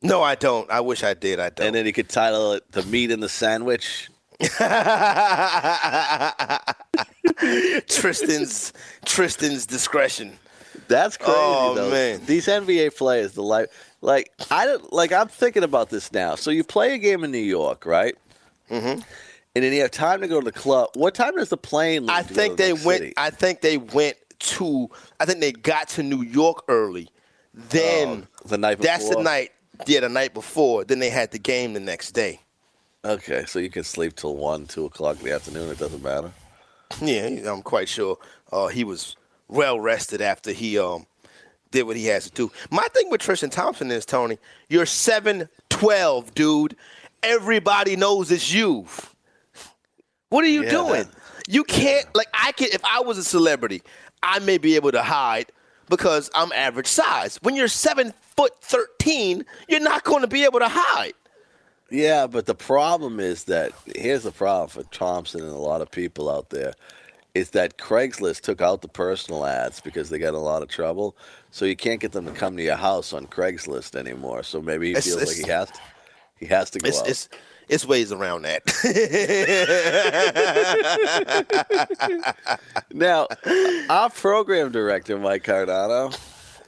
[0.00, 0.70] No, I don't.
[0.70, 1.40] I wish I did.
[1.40, 1.66] I don't.
[1.66, 4.08] And then you could title it "The Meat in the Sandwich."
[7.88, 8.72] Tristan's
[9.04, 10.38] Tristan's discretion.
[10.86, 11.32] That's crazy.
[11.34, 11.90] Oh, though.
[11.90, 12.24] man.
[12.24, 13.66] these NBA players, the life,
[14.00, 15.12] like I don't like.
[15.12, 16.34] I'm thinking about this now.
[16.34, 18.14] So you play a game in New York, right?
[18.70, 19.00] Mm-hmm.
[19.54, 20.90] And then you have time to go to the club.
[20.94, 22.06] What time does the plane?
[22.06, 23.00] Leave I think they the went.
[23.00, 23.14] city?
[23.16, 24.88] I think they went to.
[25.18, 27.08] I think they got to New York early.
[27.54, 29.50] Then Oh, the night That's the night.
[29.86, 30.84] Yeah, the night before.
[30.84, 32.40] Then they had the game the next day.
[33.04, 35.70] Okay, so you can sleep till one, two o'clock in the afternoon.
[35.70, 36.30] It doesn't matter.
[37.02, 38.16] Yeah, I'm quite sure
[38.50, 39.14] uh, he was
[39.46, 41.06] well rested after he um
[41.70, 42.50] did what he has to do.
[42.70, 46.76] My thing with Tristan Thompson is Tony, you're seven twelve, dude.
[47.22, 48.86] Everybody knows it's you.
[50.30, 51.02] What are you Yeah, doing?
[51.04, 51.14] that-
[51.48, 53.82] you can't like I can if I was a celebrity,
[54.22, 55.50] I may be able to hide
[55.88, 57.38] because I'm average size.
[57.42, 61.14] When you're seven foot thirteen, you're not going to be able to hide.
[61.90, 65.90] Yeah, but the problem is that here's the problem for Thompson and a lot of
[65.90, 66.74] people out there
[67.34, 71.16] is that Craigslist took out the personal ads because they got a lot of trouble.
[71.50, 74.42] So you can't get them to come to your house on Craigslist anymore.
[74.42, 75.80] So maybe he It's- feels like it's- he has to
[76.38, 77.08] he has to go It's out.
[77.08, 77.28] it's
[77.68, 78.62] it's ways around that.
[82.92, 83.26] Now,
[83.90, 86.16] our program director, Mike Cardano,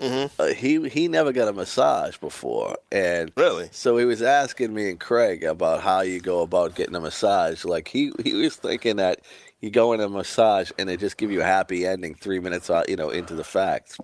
[0.01, 0.40] Mm-hmm.
[0.40, 3.69] uh, he he never got a massage before, and Really?
[3.71, 7.66] so he was asking me and Craig about how you go about getting a massage.
[7.66, 9.21] Like he he was thinking that
[9.61, 12.71] you go in a massage and they just give you a happy ending three minutes,
[12.71, 13.99] out, you know, into the facts.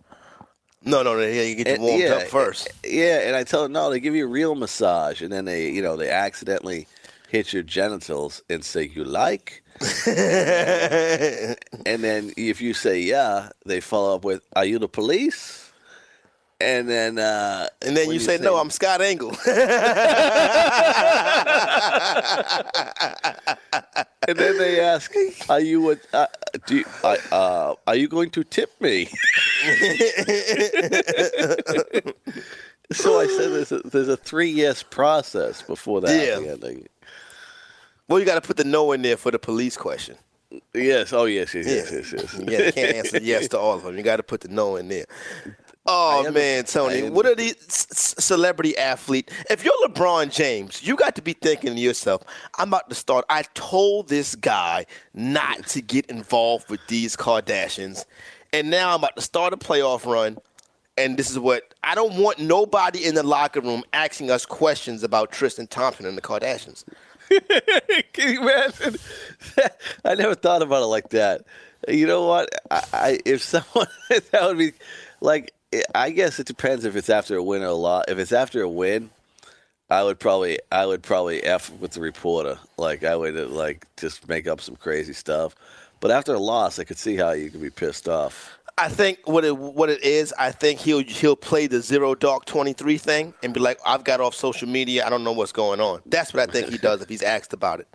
[0.87, 1.21] No, no, no.
[1.21, 2.69] Yeah, you get you warmed yeah, up first.
[2.85, 5.71] Yeah, and I tell them no, they give you a real massage, and then they
[5.71, 6.87] you know they accidentally
[7.29, 9.63] hit your genitals and say you like.
[11.87, 15.66] And then if you say yeah, they follow up with, "Are you the police?"
[16.59, 19.37] And then uh, And then when you say, "No, I'm Scott Engel."
[24.29, 25.13] And then they ask,
[25.49, 26.27] "Are you a, uh,
[26.67, 29.05] do you, uh, uh, are you going to tip me?"
[32.93, 36.41] so I said, "There's a, there's a three yes process before that." Yeah.
[36.53, 36.89] ending.
[38.09, 40.17] well, you got to put the no in there for the police question.
[40.75, 41.13] Yes.
[41.13, 41.55] Oh yes.
[41.55, 41.67] Yes.
[41.67, 41.93] Yes.
[41.93, 41.99] Yeah.
[41.99, 42.13] Yes.
[42.13, 42.35] yes.
[42.49, 43.97] Yeah, you can't answer yes to all of them.
[43.97, 45.07] You got to put the no in there.
[45.89, 49.31] Oh man, Tony, what are these c- celebrity athlete?
[49.51, 52.23] If you're LeBron James, you got to be thinking to yourself,
[52.59, 58.05] "I'm about to start." I told this guy not to get involved with these Kardashians,
[58.53, 60.39] and now I'm about to start a playoff run.
[60.99, 65.03] And this is what I don't want nobody in the locker room asking us questions
[65.03, 66.85] about Tristan Thompson and the Kardashians.
[68.13, 68.97] Can you imagine?
[70.05, 71.45] I never thought about it like that.
[71.89, 72.49] You know what?
[72.71, 74.73] I, I if someone that would be
[75.21, 75.53] like,
[75.95, 78.05] I guess it depends if it's after a win or a loss.
[78.09, 79.11] If it's after a win,
[79.91, 82.59] I would probably I would probably f with the reporter.
[82.77, 85.55] Like I would uh, like just make up some crazy stuff.
[86.01, 88.59] But after a loss, I could see how you could be pissed off.
[88.79, 92.45] I think what it what it is, I think he'll he'll play the zero dark
[92.45, 95.53] twenty three thing and be like, I've got off social media, I don't know what's
[95.53, 96.03] going on.
[96.07, 97.89] That's what I think he does if he's asked about it.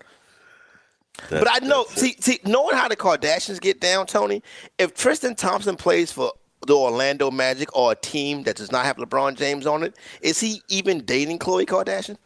[1.30, 4.42] but I know, see, see, knowing how the Kardashians get down, Tony.
[4.80, 6.32] If Tristan Thompson plays for
[6.68, 10.40] the Orlando Magic or a team that does not have LeBron James on it, is
[10.40, 12.18] he even dating Khloe Kardashian?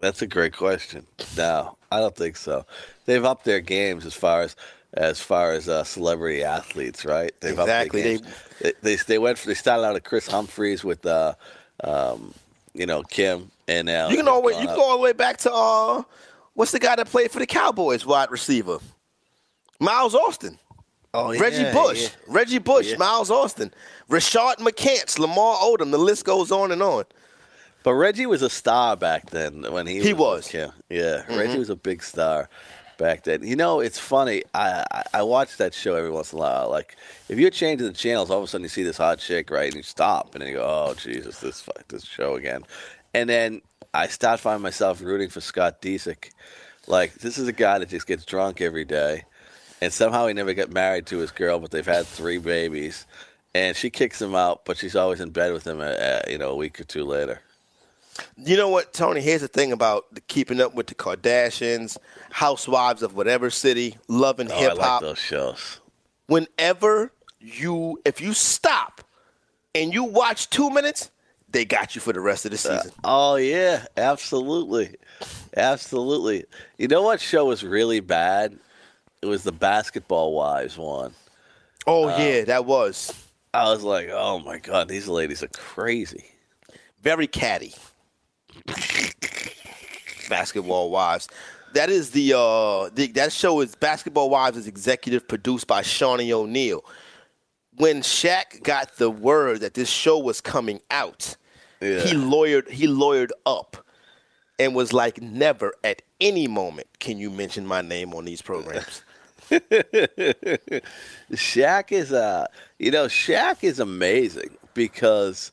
[0.00, 1.06] That's a great question.
[1.36, 2.64] No, I don't think so.
[3.06, 4.54] They've upped their games as far as
[4.94, 7.32] as far as uh, celebrity athletes, right?
[7.40, 8.02] They've Exactly.
[8.02, 8.22] Games.
[8.60, 9.38] They, they they went.
[9.38, 11.34] They started out at Kris Humphries with, uh,
[11.84, 12.32] um,
[12.74, 15.38] you know, Kim, and now You can always you can go all the way back
[15.38, 16.02] to uh,
[16.54, 18.78] what's the guy that played for the Cowboys, wide receiver,
[19.78, 20.58] Miles Austin.
[21.14, 22.08] Oh, Reggie Bush, yeah.
[22.26, 22.96] Reggie Bush, Yeah.
[22.98, 23.72] Miles Austin,
[24.10, 25.90] Rashard McCants, Lamar Odom.
[25.90, 27.04] The list goes on and on.
[27.82, 30.44] But Reggie was a star back then when he He was.
[30.44, 30.48] was.
[30.48, 30.70] Kim.
[30.90, 31.38] Yeah, mm-hmm.
[31.38, 32.48] Reggie was a big star
[32.98, 33.42] back then.
[33.46, 34.42] You know, it's funny.
[34.54, 36.68] I, I I watch that show every once in a while.
[36.68, 36.96] Like,
[37.30, 39.66] if you're changing the channels, all of a sudden you see this hot chick, right?
[39.68, 42.64] And you stop, and then you go, "Oh Jesus, this this show again."
[43.14, 43.62] And then
[43.94, 46.30] I start finding myself rooting for Scott Disick.
[46.86, 49.24] Like, this is a guy that just gets drunk every day,
[49.80, 53.06] and somehow he never got married to his girl, but they've had three babies.
[53.54, 56.38] And she kicks him out, but she's always in bed with him, uh, uh, you
[56.38, 57.40] know, a week or two later.
[58.36, 59.20] You know what, Tony?
[59.20, 61.96] Here's the thing about the keeping up with the Kardashians,
[62.30, 65.00] housewives of whatever city, loving Oh, I hip like hop.
[65.02, 65.80] those shows.
[66.26, 69.00] Whenever you, if you stop
[69.74, 71.10] and you watch two minutes,
[71.50, 72.90] they got you for the rest of the season.
[73.04, 74.96] Oh yeah, absolutely,
[75.56, 76.44] absolutely.
[76.76, 78.58] You know what show was really bad?
[79.22, 81.12] It was the Basketball Wives one.
[81.86, 83.12] oh yeah, that was
[83.54, 86.26] I was like, oh my god, these ladies are crazy.
[87.02, 87.74] very catty.
[90.28, 91.28] Basketball Wives.
[91.74, 96.30] That is the uh the, that show is Basketball Wives is executive produced by Shaunie
[96.32, 96.84] O'Neal.
[97.76, 101.36] When Shaq got the word that this show was coming out,
[101.80, 102.00] Yeah.
[102.00, 103.76] he lawyered he lawyered up
[104.58, 109.02] and was like, never at any moment can you mention my name on these programs.
[111.32, 112.46] Shaq is uh,
[112.78, 115.52] you know, Shaq is amazing because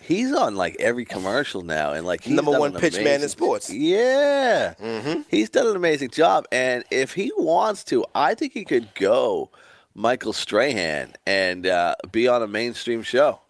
[0.00, 3.70] he's on like every commercial now, and like he's Number one pitch man in sports.
[3.72, 5.22] Yeah, mm-hmm.
[5.30, 9.50] he's done an amazing job, and if he wants to, I think he could go
[9.94, 13.40] Michael Strahan and uh, be on a mainstream show.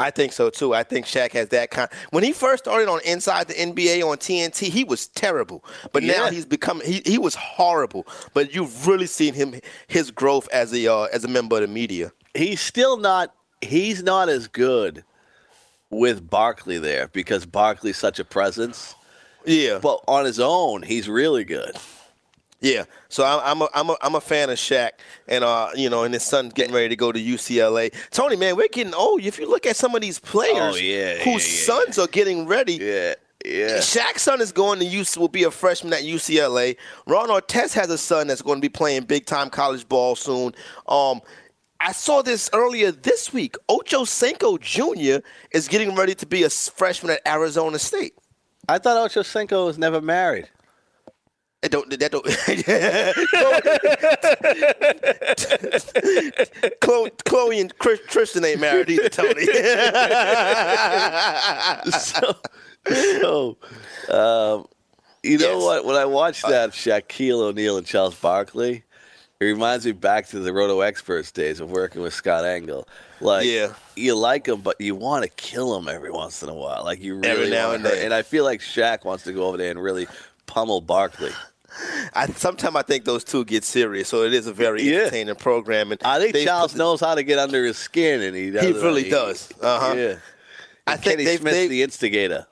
[0.00, 0.74] I think so too.
[0.74, 1.88] I think Shaq has that kind.
[2.10, 5.64] When he first started on Inside the NBA on TNT, he was terrible.
[5.92, 8.06] But now he's become he, he was horrible.
[8.32, 9.54] But you've really seen him
[9.86, 12.12] his growth as a uh, as a member of the media.
[12.34, 13.34] He's still not.
[13.60, 15.04] He's not as good
[15.90, 18.94] with Barkley there because Barkley's such a presence.
[19.44, 21.76] Yeah, But on his own, he's really good.
[22.60, 22.84] Yeah.
[23.08, 24.90] So I'm I'm a, I'm a, I'm a fan of Shaq,
[25.28, 27.92] and uh you know, and his son getting ready to go to UCLA.
[28.10, 29.22] Tony, man, we're getting old.
[29.22, 31.26] If you look at some of these players Oh, yeah, whose
[31.68, 33.78] yeah, yeah, sons are getting ready, Yeah, yeah.
[33.78, 36.76] Shaq's son is going to UC, will be a freshman at UCLA.
[37.06, 40.54] Ron Artest has a son that's going to be playing big time college ball soon.
[40.86, 41.20] Um,
[41.82, 43.56] I saw this earlier this week.
[43.70, 45.20] Ocho Cinco Jr.
[45.52, 48.12] is getting ready to be a freshman at Arizona State.
[48.68, 50.48] I thought Ocho Cinco was never married.
[51.62, 52.24] That don't, that don't.
[56.80, 59.44] Khloe, Khloe and Kris, Tristan ain't married either, Tony.
[61.90, 62.36] so,
[62.88, 63.56] so
[64.10, 64.66] um,
[65.22, 65.84] you know what?
[65.84, 68.84] When I watched that Shaquille O'Neal and Charles Barkley,
[69.40, 72.88] it reminds me back to the Roto Experts days of working with Scott Engel.
[73.20, 73.74] Like, Yeah.
[73.96, 76.84] you like him, but you want to kill him every once in a while.
[76.84, 78.02] Like you really Every now and then.
[78.04, 80.06] And I feel like Shaq wants to go over there and really
[80.46, 81.32] pummel Barkley.
[82.14, 84.98] I sometimes I think those two get serious, so it is a very Yeah.
[85.00, 85.92] entertaining program.
[85.92, 88.64] And I think Charles knows how to get under his skin, and he does.
[88.64, 89.48] He really does.
[89.60, 89.94] Uh-huh.
[89.96, 90.14] Yeah.
[90.86, 92.46] I think Kenny they've- Smith's the instigator.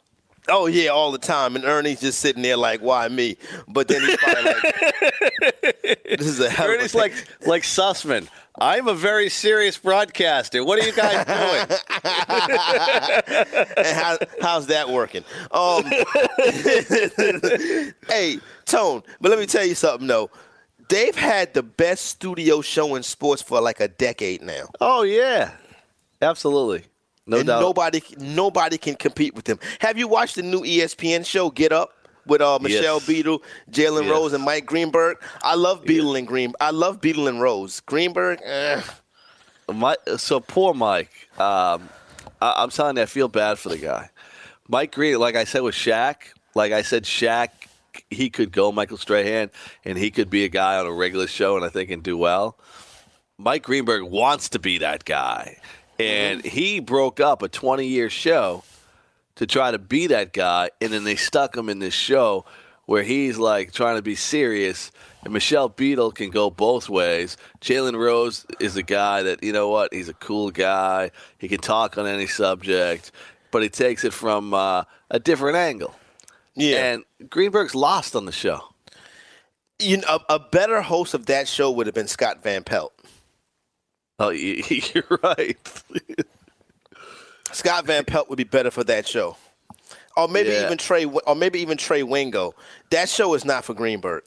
[0.48, 1.56] Oh yeah, all the time.
[1.56, 3.36] And Ernie's just sitting there like, "Why me?"
[3.68, 7.12] But then he's probably like, "This is a hell of a Ernie's thing." like
[7.46, 8.28] like Sussman.
[8.60, 10.64] I'm a very serious broadcaster.
[10.64, 11.78] What are you guys doing?
[13.76, 15.22] and how, how's that working?
[15.52, 15.84] Um,
[18.08, 19.04] hey, Tone.
[19.20, 20.30] But let me tell you something though.
[20.88, 24.68] They've had the best studio show in sports for like a decade now.
[24.80, 25.52] oh yeah,
[26.20, 26.84] absolutely.
[27.28, 27.60] No and doubt.
[27.60, 29.58] nobody nobody can compete with them.
[29.80, 31.92] Have you watched the new ESPN show Get Up
[32.26, 33.06] with uh, Michelle Yes.
[33.06, 34.10] Beadle, Jalen Yes.
[34.10, 35.18] Rose, and Mike Greenberg?
[35.42, 36.52] I love Beadle and Green.
[36.60, 37.80] I love Beadle and Rose.
[37.80, 38.80] Greenberg, eh.
[39.72, 41.28] My, so poor Mike.
[41.38, 41.88] Um,
[42.40, 44.10] I, I'm telling you, I feel bad for the guy.
[44.68, 46.16] Mike Green, like I said with Shaq,
[46.54, 47.48] like I said, Shaq,
[48.10, 49.50] he could go Michael Strahan,
[49.84, 52.16] and he could be a guy on a regular show, and I think and do
[52.16, 52.58] well.
[53.38, 55.58] Mike Greenberg wants to be that guy,
[55.98, 58.64] and he broke up a 20 year show
[59.36, 62.44] to try to be that guy, and then they stuck him in this show
[62.86, 64.90] where he's like trying to be serious.
[65.24, 67.36] And Michelle Beadle can go both ways.
[67.60, 69.92] Jalen Rose is a guy that you know what?
[69.92, 71.10] He's a cool guy.
[71.38, 73.12] He can talk on any subject,
[73.50, 75.94] but he takes it from uh, a different angle.
[76.54, 76.92] yeah.
[76.92, 78.60] And Greenberg's lost on the show.
[79.78, 82.92] you know, a, a better host of that show would have been Scott Van Pelt.
[84.18, 84.62] Oh, you-
[84.94, 85.56] you're right.
[87.52, 89.36] Scott Van Pelt would be better for that show.
[90.16, 90.66] Or maybe Yeah.
[90.66, 92.54] even Trey, or maybe even Trey Wingo.
[92.90, 94.24] That show is not for Greenberg.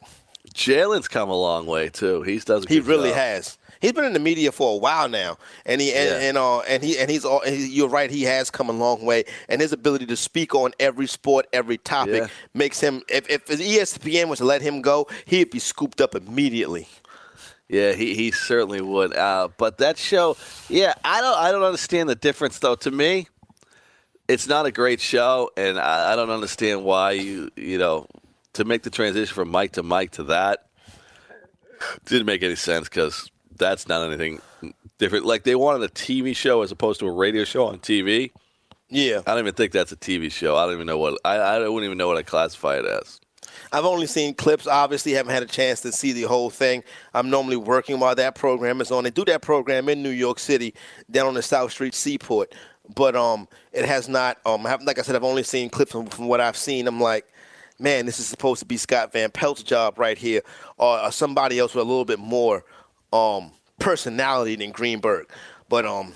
[0.54, 2.24] Jalen's come a long way too.
[2.24, 2.66] He's does.
[2.66, 3.18] a He really job.
[3.18, 3.58] has.
[3.80, 6.28] He's been in the media for a while now, and he and, Yeah.
[6.30, 7.42] and uh and he and he's all.
[7.42, 8.12] And he, you're right.
[8.12, 11.78] He has come a long way, and his ability to speak on every sport, every
[11.80, 12.28] topic, Yeah.
[12.54, 13.02] makes him.
[13.10, 16.88] If if ESPN was to let him go, he'd be scooped up immediately.
[17.72, 19.16] Yeah, he, he certainly would.
[19.16, 20.36] Uh, but that show,
[20.68, 22.76] yeah, I don't I don't understand the difference though.
[22.76, 23.30] To me,
[24.28, 28.08] it's not a great show, and I, I don't understand why you you know
[28.54, 30.66] to make the transition from Mike to Mike to that
[32.06, 34.42] didn't make any sense because that's not anything
[34.98, 35.26] different.
[35.26, 38.32] Like they wanted a TV show as opposed to a radio show on TV.
[38.90, 40.58] Yeah, I don't even think that's a TV show.
[40.58, 43.21] I don't even know what I I wouldn't even know what I classify it as.
[43.72, 44.68] I've only seen clips.
[44.68, 46.84] Obviously, haven't had a chance to see the whole thing.
[47.14, 49.04] I'm normally working while that program is on.
[49.04, 50.74] They do that program in New York City,
[51.10, 52.54] down on the South Street Seaport.
[52.96, 54.40] But um, it has not.
[54.46, 56.88] Um, I like I said, I've only seen clips from, from what I've seen.
[56.88, 57.26] I'm like,
[57.80, 60.42] man, this is supposed to be Scott Van Pelt's job right here,
[60.78, 62.66] or, or somebody else with a little bit more
[63.14, 65.28] um personality than Greenberg.
[65.70, 66.14] But um,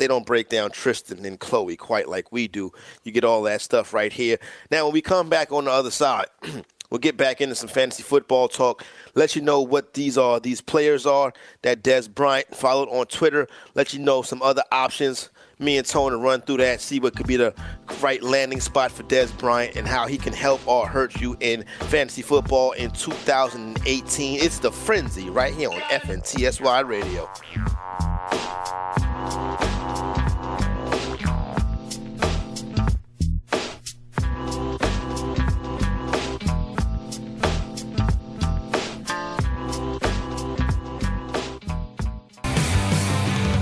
[0.00, 2.72] they don't break down Tristan and Khloe quite like we do.
[3.04, 4.38] You get all that stuff right here.
[4.70, 6.26] Now, when we come back on the other side,
[6.90, 8.84] we'll get back into some fantasy football talk.
[9.14, 11.32] Let you know what these are, these players are
[11.62, 13.46] that Dez Bryant followed on Twitter.
[13.74, 15.28] Let you know some other options.
[15.58, 17.52] Me and Tony run through that, see what could be the
[18.00, 21.66] right landing spot for Dez Bryant and how he can help or hurt you in
[21.80, 24.40] fantasy football in 2018.
[24.40, 27.28] It's the frenzy right here on FNTSY Radio.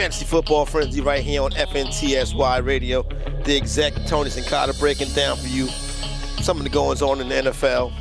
[0.00, 3.02] Fantasy Football Frenzy right here on FNTSY Radio.
[3.44, 5.66] The exec, Tony Sincata, breaking down for you
[6.40, 7.92] some of the goings on in the NFL,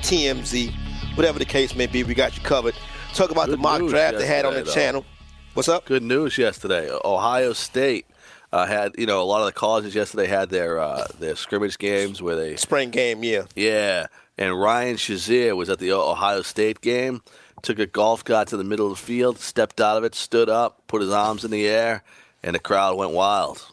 [0.00, 0.72] TMZ,
[1.16, 2.76] whatever the case may be, we got you covered.
[3.14, 4.72] Talk about Good the mock draft they had on the though.
[4.72, 5.04] channel.
[5.54, 5.86] What's up?
[5.86, 6.88] Good news yesterday.
[7.04, 8.06] Ohio State
[8.52, 11.78] uh, had, you know, a lot of the colleges yesterday had their uh, their scrimmage
[11.78, 13.46] games where they, Spring game, yeah.
[13.56, 14.06] yeah.
[14.38, 17.22] And Ryan Shazier was at the Ohio State game.
[17.62, 20.48] Took a golf cart to the middle of the field, stepped out of it, stood
[20.48, 22.02] up, put his arms in the air,
[22.42, 23.64] and the crowd went wild.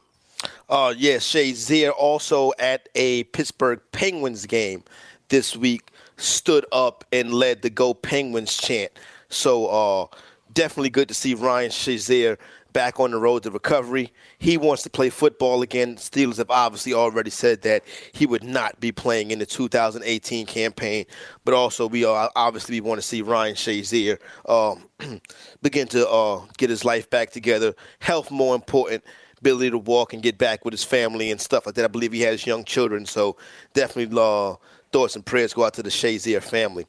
[0.69, 4.83] Uh, yes, Shazier also at a Pittsburgh Penguins game
[5.29, 8.91] this week stood up and led the Go Penguins chant.
[9.29, 10.07] So uh,
[10.53, 12.37] definitely good to see Ryan Shazier
[12.73, 14.11] back on the road to recovery.
[14.39, 15.95] He wants to play football again.
[15.95, 21.05] Steelers have obviously already said that he would not be playing in the 2018 campaign,
[21.43, 24.89] but also we uh, obviously we want to see Ryan Shazier um,
[25.61, 27.73] begin to uh, get his life back together.
[27.99, 29.03] Health more important
[29.39, 31.85] ability to walk and get back with his family and stuff like that.
[31.85, 33.37] I believe he has young children, so
[33.73, 34.55] definitely uh,
[34.91, 36.85] thoughts and prayers go out to the Shazier family.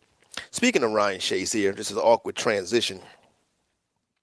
[0.50, 3.00] Speaking of Ryan Shazier, this is an awkward transition.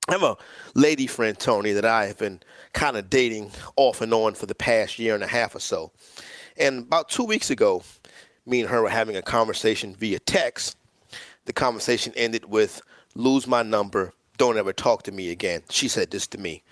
[0.07, 0.37] I have a
[0.75, 2.41] lady friend, Tony, that I have been
[2.73, 5.91] kind of dating off and on for the past year and a half or so.
[6.57, 7.83] And about two weeks ago,
[8.45, 10.77] me and her were having a conversation via text.
[11.45, 12.81] The conversation ended with,
[13.15, 15.61] lose my number, don't ever talk to me again.
[15.69, 16.63] She said this to me.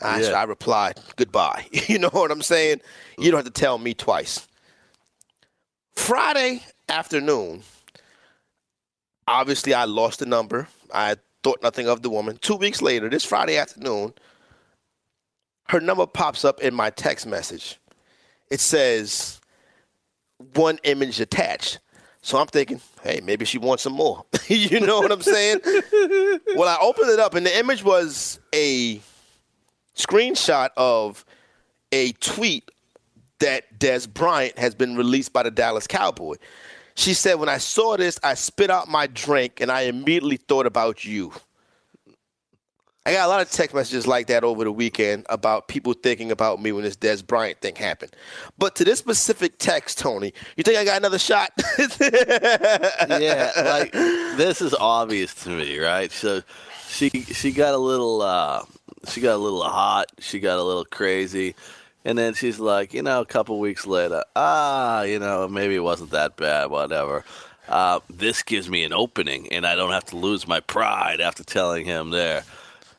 [0.00, 0.30] I, Yeah.
[0.30, 1.66] I replied, goodbye.
[1.72, 2.80] you know what I'm saying?
[3.18, 4.48] You don't have to tell me twice.
[5.94, 7.62] Friday afternoon,
[9.28, 10.68] obviously I lost the number.
[10.92, 12.38] I thought nothing of the woman.
[12.40, 14.12] Two weeks later, this Friday afternoon,
[15.68, 17.78] her number pops up in my text message.
[18.50, 19.40] It says
[20.54, 21.78] one image attached.
[22.22, 24.24] So I'm thinking, hey, maybe she wants some more.
[24.48, 25.60] you know what I'm saying?
[25.64, 29.00] well, I opened it up, and the image was a
[29.96, 31.24] screenshot of
[31.92, 32.70] a tweet
[33.38, 36.36] that Dez Bryant has been released by the Dallas Cowboy.
[37.00, 40.66] She said, When I saw this, I spit out my drink and I immediately thought
[40.66, 41.32] about you.
[43.06, 46.30] I got a lot of text messages like that over the weekend about people thinking
[46.30, 48.14] about me when this Dez Bryant thing happened.
[48.58, 51.52] But to this specific text, Tony, you think I got another shot?
[51.98, 56.12] yeah, like this is obvious to me, right?
[56.12, 56.42] So
[56.86, 58.62] she she got a little uh
[59.08, 61.54] she got a little hot, she got a little crazy,
[62.04, 65.80] and then she's like, you know, a couple weeks later, ah, you know, maybe it
[65.82, 67.24] wasn't that bad, whatever.
[67.68, 71.44] Uh, this gives me an opening, and I don't have to lose my pride after
[71.44, 72.44] telling him there.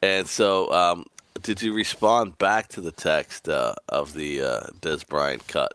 [0.01, 1.05] And so, um,
[1.41, 5.73] did you respond back to the text uh, of the uh, Dez Bryant cut?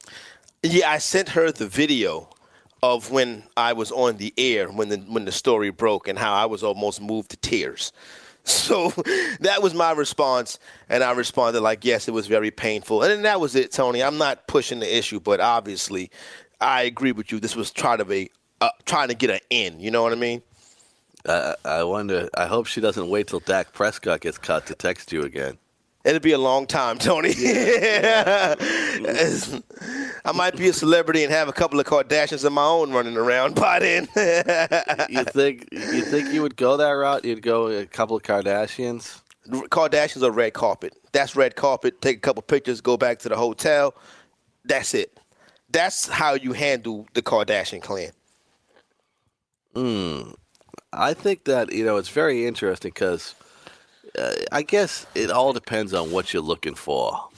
[0.63, 2.29] Yeah, I sent her the video
[2.83, 6.35] of when I was on the air when the when the story broke and how
[6.35, 7.93] I was almost moved to tears.
[8.47, 8.91] So
[9.41, 13.23] that was my response, and I responded like, "Yes, it was very painful." And then
[13.23, 14.03] that was it, Tony.
[14.03, 16.11] I'm not pushing the issue, but obviously,
[16.61, 17.41] I agree with you.
[17.41, 18.31] This was trying to be
[18.61, 19.81] uh, trying to get an in.
[19.81, 20.43] You know what I mean?
[21.29, 22.29] I, I wonder.
[22.37, 25.59] I hope she doesn't wait till Dak Prescott gets cut to text you again.
[26.05, 27.31] It'll be a long time, Tony.
[30.27, 33.17] I might be a celebrity and have a couple of Kardashians of my own running
[33.17, 34.09] around by then.
[35.09, 37.25] You think you think you would go that route?
[37.25, 39.21] You'd go a couple of Kardashians.
[39.49, 40.95] Kardashians are red carpet.
[41.13, 42.01] That's red carpet.
[42.01, 43.95] Take a couple pictures, go back to the hotel.
[44.65, 45.21] That's it.
[45.71, 48.11] That's how you handle the Kardashian clan.
[50.93, 53.37] I think that you know it's very interesting because
[54.19, 57.29] uh, I guess it all depends on what you're looking for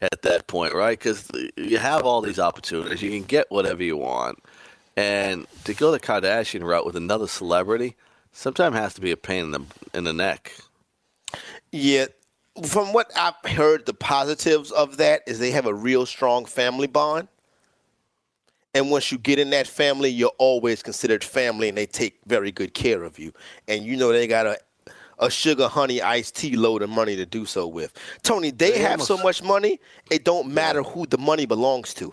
[0.00, 0.98] at that point, right?
[0.98, 4.42] Because you have all these opportunities, you can get whatever you want,
[4.96, 7.96] and to go the Kardashian route with another celebrity
[8.32, 9.62] sometimes has to be a pain in the
[9.94, 10.52] in the neck.
[11.72, 12.06] Yeah,
[12.62, 16.86] from what I've heard, the positives of that is they have a real strong family
[16.86, 17.28] bond.
[18.76, 22.50] And once you get in that family, you're always considered family, and they take very
[22.50, 23.32] good care of you.
[23.68, 24.58] And you know they got a
[25.18, 27.92] a sugar honey iced tea load of money to do so with.
[28.22, 31.94] Tony, they, they have almost, so much money, it don't matter who the money belongs
[31.94, 32.12] to.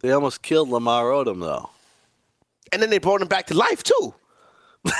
[0.00, 1.70] They almost killed Lamar Odom though.
[2.72, 4.14] And then they brought him back to life too.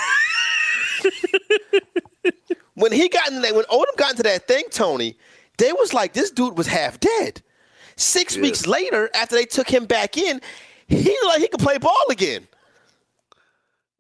[2.74, 5.16] when he got in that when Odom got into that thing, Tony,
[5.58, 7.42] they was like this dude was half dead.
[7.96, 8.42] Six yeah.
[8.42, 10.40] weeks later, after they took him back in,
[10.88, 12.46] he like he could play ball again.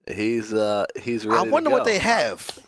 [0.06, 2.58] He's uh he's I wonder what they have.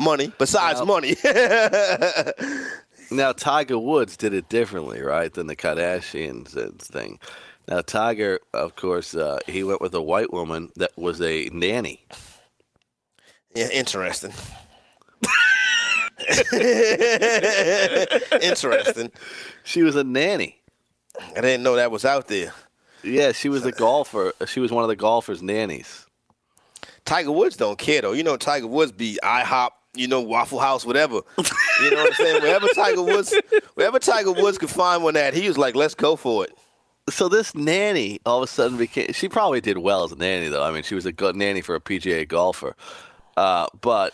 [0.00, 1.14] Money, besides Well- money.
[3.12, 7.18] Now Tiger Woods did it differently, right, than the Kardashians thing.
[7.66, 12.06] Now Tiger, of course, uh, he went with a white woman that was a nanny.
[13.52, 14.32] yeah, interesting.
[18.40, 19.10] interesting.
[19.64, 20.60] She was a nanny.
[21.36, 22.52] I didn't know that was out there.
[23.02, 24.32] Yeah, she was a golfer.
[24.46, 26.06] She was one of the golfers' nannies.
[27.04, 28.12] Tiger Woods don't care though.
[28.12, 31.20] You know, Tiger Woods be IHOP, you know, Waffle House, whatever.
[31.82, 32.42] You know what I'm saying?
[32.42, 33.34] Wherever Tiger Woods,
[33.74, 36.52] wherever Tiger Woods could find one at, he was like, "Let's go for it."
[37.08, 39.12] So this nanny all of a sudden became.
[39.12, 40.62] She probably did well as a nanny, though.
[40.62, 42.76] I mean, she was a good nanny for a PGA golfer,
[43.36, 44.12] uh, but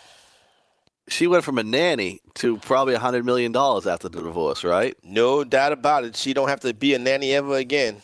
[1.09, 4.95] she went from a nanny to probably a hundred million dollars after the divorce, right?
[5.03, 6.15] No doubt about it.
[6.15, 8.01] She don't have to be a nanny ever again.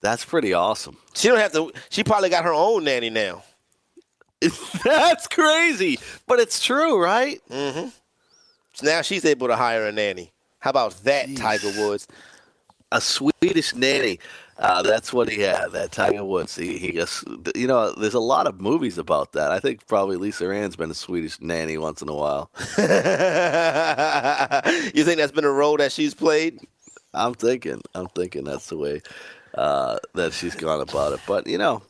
[0.00, 0.96] That's pretty awesome.
[1.14, 1.72] She don't have to.
[1.90, 3.44] She probably got her own nanny now.
[4.84, 7.40] That's crazy, but it's true, right?
[7.50, 7.88] Mm-hmm.
[8.74, 10.32] So now she's able to hire a nanny.
[10.60, 12.06] How about that, Tiger Woods?
[12.90, 14.18] A Swedish nanny.
[14.58, 15.72] Uh, that's what he had.
[15.72, 16.54] That Tiger Woods.
[16.54, 17.24] He, he just,
[17.56, 19.50] you know, there's a lot of movies about that.
[19.50, 22.50] I think probably Lisa Ann's been a Swedish nanny once in a while.
[22.78, 22.84] you
[25.04, 26.60] think that's been a role that she's played?
[27.14, 27.80] I'm thinking.
[27.94, 29.02] I'm thinking that's the way
[29.54, 31.20] uh, that she's gone about it.
[31.26, 31.82] But you know,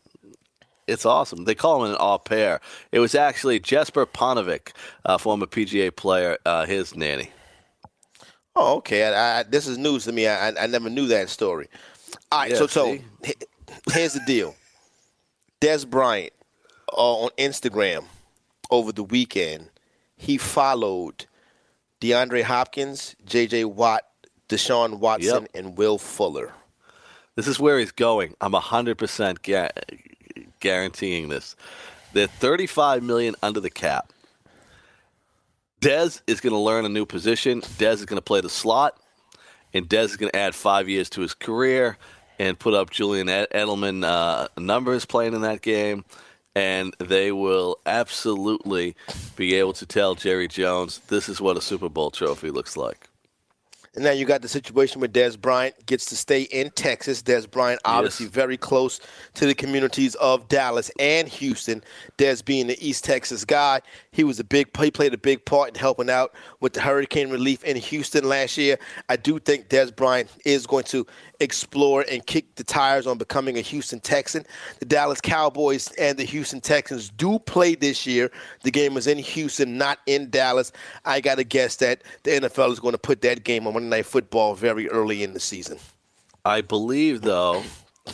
[0.93, 1.45] it's awesome.
[1.45, 2.61] They call him an au pair.
[2.93, 4.72] It was actually Jesper Parnevik,
[5.05, 7.30] uh, former PGA player, uh, his nanny.
[8.55, 9.05] Oh, okay.
[9.05, 10.26] I, I, this is news to me.
[10.28, 11.68] I, I, never knew that story.
[12.30, 13.34] All right, Yeah, so so see?
[13.93, 14.55] here's the deal.
[15.61, 16.32] Dez Bryant
[16.93, 18.05] uh, on Instagram
[18.70, 19.70] over the weekend,
[20.16, 21.26] he followed
[22.01, 23.64] DeAndre Hopkins, J.J.
[23.64, 24.03] Watt,
[24.49, 25.51] Deshaun Watson, Yep.
[25.55, 26.53] and Will Fuller.
[27.36, 28.34] This is where he's going.
[28.43, 29.70] I'm 100% ga-
[30.62, 31.54] guaranteeing this.
[32.14, 34.10] They're 35 million under the cap.
[35.82, 37.60] Dez is going to learn a new position.
[37.60, 38.98] Dez is going to play the slot,
[39.74, 41.98] and Dez is going to add five years to his career
[42.38, 46.04] and put up Julian Edelman uh, numbers playing in that game.
[46.54, 48.94] And they will absolutely
[49.36, 53.08] be able to tell Jerry Jones this is what a Super Bowl trophy looks like.
[53.95, 57.22] And now you got the situation where Dez Bryant gets to stay in Texas.
[57.22, 58.34] Dez Bryant, obviously Yes.
[58.34, 59.01] very close
[59.34, 61.84] to the communities of Dallas and Houston.
[62.16, 64.74] Dez being the East Texas guy, he was a big.
[64.78, 68.57] He played a big part in helping out with the hurricane relief in Houston last
[68.57, 68.78] year.
[69.11, 71.07] I do think Dez Bryant is going to
[71.41, 74.45] explore and kick the tires on becoming a Houston Texan.
[74.78, 78.30] The Dallas Cowboys and the Houston Texans do play this year.
[78.62, 80.72] The game is in Houston, not in Dallas.
[81.05, 83.89] I got to guess that the NFL is going to put that game on Monday
[83.89, 85.78] Night Football very early in the season.
[86.45, 87.62] I believe though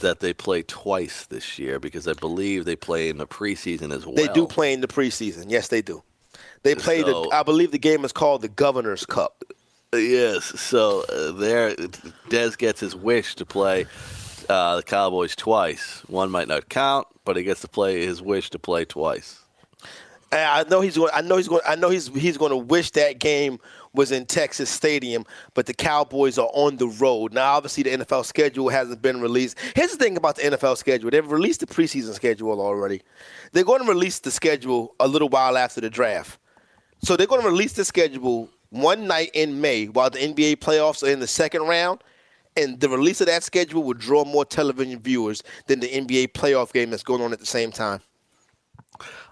[0.00, 4.04] that they play twice this year because I believe they play in the preseason as
[4.04, 4.14] well.
[4.14, 5.46] They do play in the preseason.
[5.48, 6.02] Yes, they do.
[6.62, 7.28] They play So- the.
[7.34, 9.42] I believe the game is called the Governor's Cup.
[9.94, 10.44] Yes.
[10.60, 11.74] So uh, there,
[12.28, 13.86] Dez gets his wish to play
[14.48, 16.02] uh, the Cowboys twice.
[16.08, 19.40] One might not count, but he gets to play his wish to play twice.
[20.30, 21.10] I know he's going.
[21.14, 21.62] I know he's going.
[21.66, 23.58] I know he's he's going to wish that game
[23.94, 25.24] was in Texas Stadium,
[25.54, 27.54] but the Cowboys are on the road now.
[27.54, 29.56] Obviously, the NFL schedule hasn't been released.
[29.74, 33.00] Here's the thing about the NFL schedule: they've released the preseason schedule already.
[33.52, 36.38] They're going to release the schedule a little while after the draft.
[37.02, 41.02] So they're going to release the schedule one night in May while the NBA playoffs
[41.02, 42.02] are in the second round.
[42.56, 46.72] And the release of that schedule will draw more television viewers than the NBA playoff
[46.72, 48.00] game that's going on at the same time.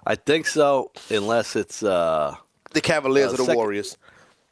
[0.07, 1.83] I think so, unless it's.
[1.83, 2.37] Uh,
[2.73, 3.97] The Cavaliers Uh, or the second- Warriors.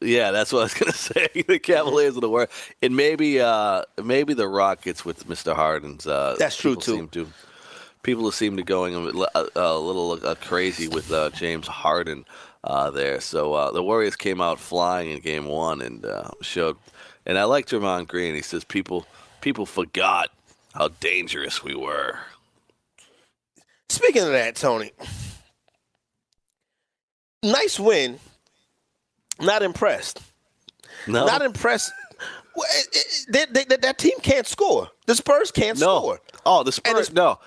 [0.01, 1.27] yeah, that's what I was gonna say.
[1.47, 2.49] the Cavaliers of the world,
[2.81, 5.55] and maybe uh, maybe the Rockets with Mr.
[5.55, 6.05] Harden's.
[6.05, 6.95] Uh, That's true, people too.
[6.95, 7.27] Seem to,
[8.03, 8.99] people seem to going a,
[9.39, 12.25] a, a little uh, crazy with uh, James Harden
[12.65, 13.21] uh, there.
[13.21, 16.75] So uh, the Warriors came out flying in Game One and uh, showed.
[17.25, 18.35] And I like Draymond Green.
[18.35, 19.05] He says people
[19.41, 20.29] people forgot
[20.73, 22.17] how dangerous we were.
[23.89, 24.91] Speaking of that, Tony,
[27.43, 28.19] nice win.
[29.39, 30.21] Not impressed.
[31.07, 31.91] No, Not impressed.
[32.55, 34.89] Well, it- it- they- they- they- that team can't score.
[35.07, 35.99] The Spurs can't no.
[35.99, 36.21] score.
[36.45, 37.11] Oh, the Spurs.
[37.11, 37.39] No.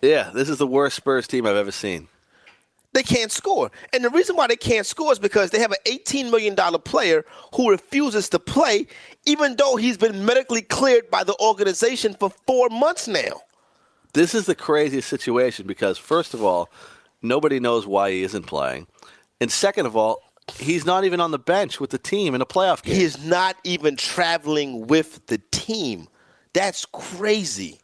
[0.00, 2.08] Yeah, this is the worst Spurs team I've ever seen.
[2.92, 3.70] They can't score.
[3.92, 7.24] And the reason why they can't score is because they have an $18 million player
[7.54, 8.86] who refuses to play,
[9.24, 13.40] even though he's been medically cleared by the organization for four months now.
[14.12, 16.70] This is the craziest situation because, first of all,
[17.22, 18.86] nobody knows why he isn't playing.
[19.40, 20.20] And second of all,
[20.58, 22.94] he's not even on the bench with the team in a playoff game.
[22.94, 26.08] He is not even traveling with the team.
[26.52, 27.80] That's crazy.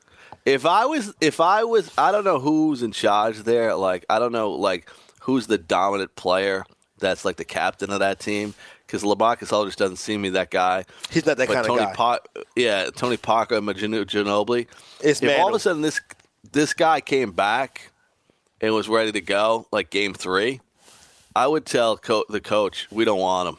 [0.49, 3.75] If I was, if I was, I don't know who's in charge there.
[3.75, 4.91] Like, I don't know, like,
[5.21, 6.65] who's the dominant player
[6.99, 8.55] that's like the captain of that team.
[8.87, 10.87] Because LaMarcus Aldridge doesn't seem me that guy.
[11.11, 11.95] He's not that but kind Tony of guy.
[11.95, 12.19] Pa-
[12.57, 14.67] yeah, Tony Parker and Gino- Ginobili.
[15.03, 16.01] It's if all of a sudden this
[16.53, 17.93] this guy came back
[18.63, 20.63] and was ready to go, like game three,
[21.37, 23.59] I would tell co- the coach we don't want him.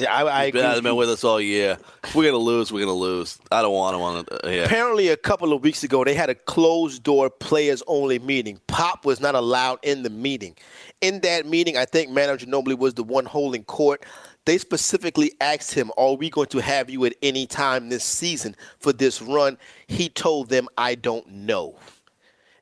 [0.00, 0.60] Yeah, I, I He's agree.
[0.62, 1.78] been, with been with us all year.
[2.04, 2.72] If we're gonna lose.
[2.72, 3.38] We're gonna lose.
[3.52, 4.16] I don't want him on.
[4.30, 4.64] Uh, yeah.
[4.64, 8.60] Apparently, a couple of weeks ago, they had a closed door players only meeting.
[8.66, 10.56] Pop was not allowed in the meeting.
[11.00, 14.04] In that meeting, I think Manu Ginobili was the one holding court.
[14.46, 18.56] They specifically asked him, Are we going to have you at any time this season
[18.78, 19.58] for this run?
[19.86, 21.76] He told them, I don't know.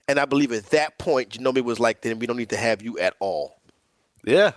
[0.08, 2.82] And I believe at that point, Ginobili was like, Then we don't need to have
[2.82, 3.60] you at all.
[4.24, 4.52] Yeah.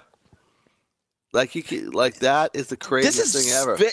[1.33, 3.75] Like you, can- like that is the craziest this is thing ever.
[3.77, 3.89] ve-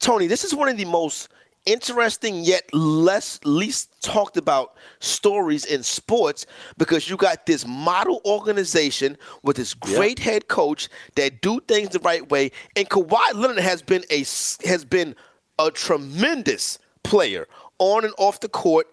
[0.00, 0.26] Tony.
[0.26, 1.28] This is one of the most
[1.64, 6.44] interesting yet less least talked about stories in sports
[6.76, 12.00] because you got this model organization with this great head coach that do things the
[12.00, 14.18] right way, and Kawhi Leonard has been a
[14.66, 15.14] has been
[15.58, 17.46] a tremendous player
[17.78, 18.88] on and off the court.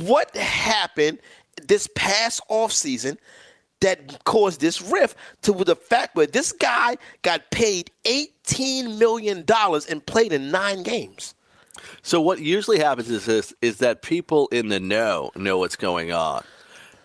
[0.00, 1.20] What happened
[1.66, 3.16] this past offseason
[3.80, 9.44] that caused this rift to the fact where this guy got paid $18 million
[9.88, 11.34] and played in nine games.
[12.02, 16.12] So what usually happens is this: is that people in the know know what's going
[16.12, 16.42] on,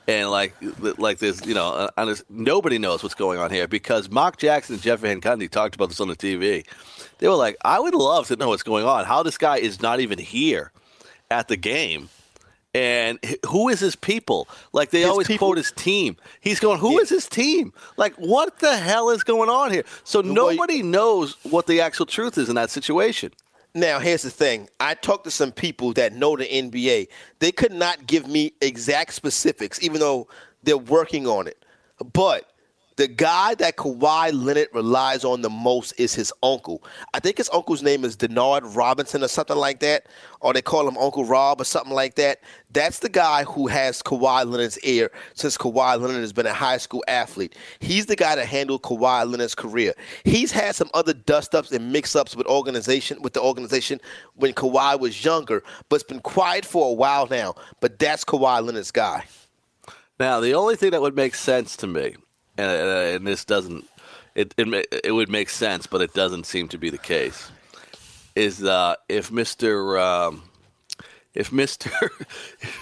[0.07, 0.55] and like
[0.97, 4.81] like this, you know, uh, nobody knows what's going on here because Mark Jackson and
[4.81, 6.65] Jeff Van Gundy talked about this on the TV.
[7.19, 9.05] They were like, "I would love to know what's going on.
[9.05, 10.71] How this guy is not even here
[11.29, 12.09] at the game."
[12.73, 14.47] And who is his people?
[14.71, 16.17] Like they His always people- quote his team.
[16.41, 17.17] He's going, "Who is Yeah.
[17.17, 17.71] his team?
[17.97, 22.07] Like what the hell is going on here?" So Well, nobody knows what the actual
[22.07, 23.31] truth is in that situation.
[23.75, 24.69] Now, here's the thing.
[24.79, 27.07] I talked to some people that know the NBA.
[27.39, 30.27] They could not give me exact specifics, even though
[30.63, 31.63] they're working on it.
[32.13, 32.49] But
[32.95, 36.83] the guy that Kawhi Leonard relies on the most is his uncle.
[37.13, 40.05] I think his uncle's name is Denard Robinson or something like that,
[40.41, 42.39] or they call him Uncle Rob or something like that.
[42.71, 46.77] That's the guy who has Kawhi Leonard's ear since Kawhi Leonard has been a high
[46.77, 47.55] school athlete.
[47.79, 49.93] He's the guy that handled Kawhi Leonard's career.
[50.23, 53.99] He's had some other dust ups and mix ups with organization with the organization
[54.35, 57.55] when Kawhi was younger, but it's been quiet for a while now.
[57.79, 59.25] But that's Kawhi Leonard's guy.
[60.19, 62.15] Now, the only thing that would make sense to me,
[62.57, 63.87] and, uh, and this doesn't,
[64.35, 67.51] it, it it would make sense, but it doesn't seem to be the case,
[68.35, 70.43] is uh, if Mister um,
[71.35, 71.91] if Mister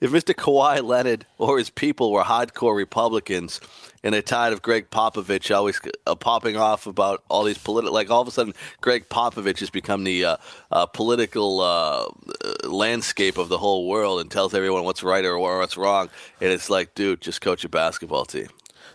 [0.00, 3.60] if Mister Kawhi Leonard or his people were hardcore Republicans
[4.02, 8.10] and they're tired of Gregg Popovich always uh, popping off about all these political, like
[8.10, 10.36] all of a sudden Gregg Popovich has become the uh,
[10.70, 15.38] uh, political uh, uh, landscape of the whole world and tells everyone what's right or
[15.38, 16.08] what's wrong,
[16.40, 18.48] and it's like, dude, just coach a basketball team.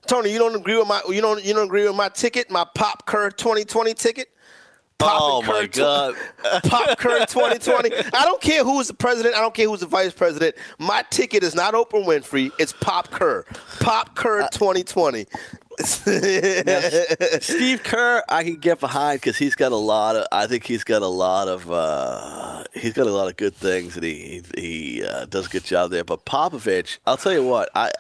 [0.08, 2.66] Tony, you don't agree with my you don't you don't agree with my ticket, my
[2.76, 4.30] Pop Kerr 2020 ticket?
[4.98, 6.16] Pop Oh my tw- God.
[6.64, 7.94] Pop Kerr 2020.
[8.14, 9.36] I don't care who's the president.
[9.36, 10.56] I don't care who's the vice president.
[10.80, 12.52] My ticket is not Oprah Winfrey.
[12.60, 13.44] It's Pop Kerr.
[13.82, 15.26] Pop Kerr 2020.
[17.42, 20.26] Steve Kerr, I can get behind because he's got a lot of.
[20.32, 21.70] I think he's got a lot of.
[21.70, 25.50] Uh, he's got a lot of good things, and he he, he uh, does a
[25.50, 26.06] good job there.
[26.06, 27.70] But Popovich, I'll tell you what.
[27.76, 27.92] I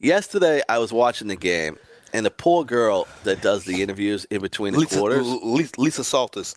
[0.00, 1.78] yesterday I was watching the game,
[2.12, 6.04] and the poor girl that does the interviews in between the Lisa, quarters, Lisa, Lisa
[6.04, 6.56] Salters.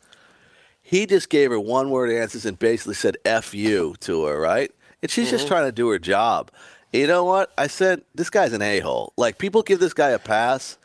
[0.81, 4.71] he just gave her one word answers and basically said "f you" to her, right?
[5.01, 5.53] And she's just mm-hmm.
[5.53, 6.49] trying to do her job.
[6.91, 7.51] You know what?
[7.57, 9.13] I said this guy's an a hole.
[9.17, 10.77] Like people give this guy a pass.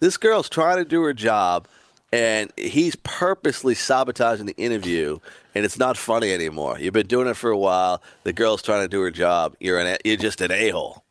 [0.00, 1.66] This girl's trying to do her job,
[2.12, 5.18] and he's purposely sabotaging the interview,
[5.54, 6.78] and it's not funny anymore.
[6.78, 8.02] You've been doing it for a while.
[8.24, 9.56] The girl's trying to do her job.
[9.60, 11.03] You're an a- you're just an a hole.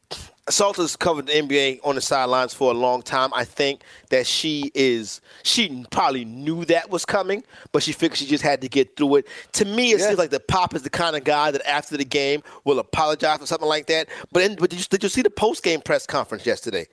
[0.50, 3.34] Salters covered the NBA on the sidelines for a long time.
[3.34, 8.26] I think that she is she probably knew that was coming, but she figured she
[8.26, 9.28] just had to get through it.
[9.54, 12.04] To me, it seems like the Pop is the kind of guy that after the
[12.04, 14.10] game will apologize or something like that.
[14.34, 16.88] But in, but did you, did you see the post game press conference yesterday?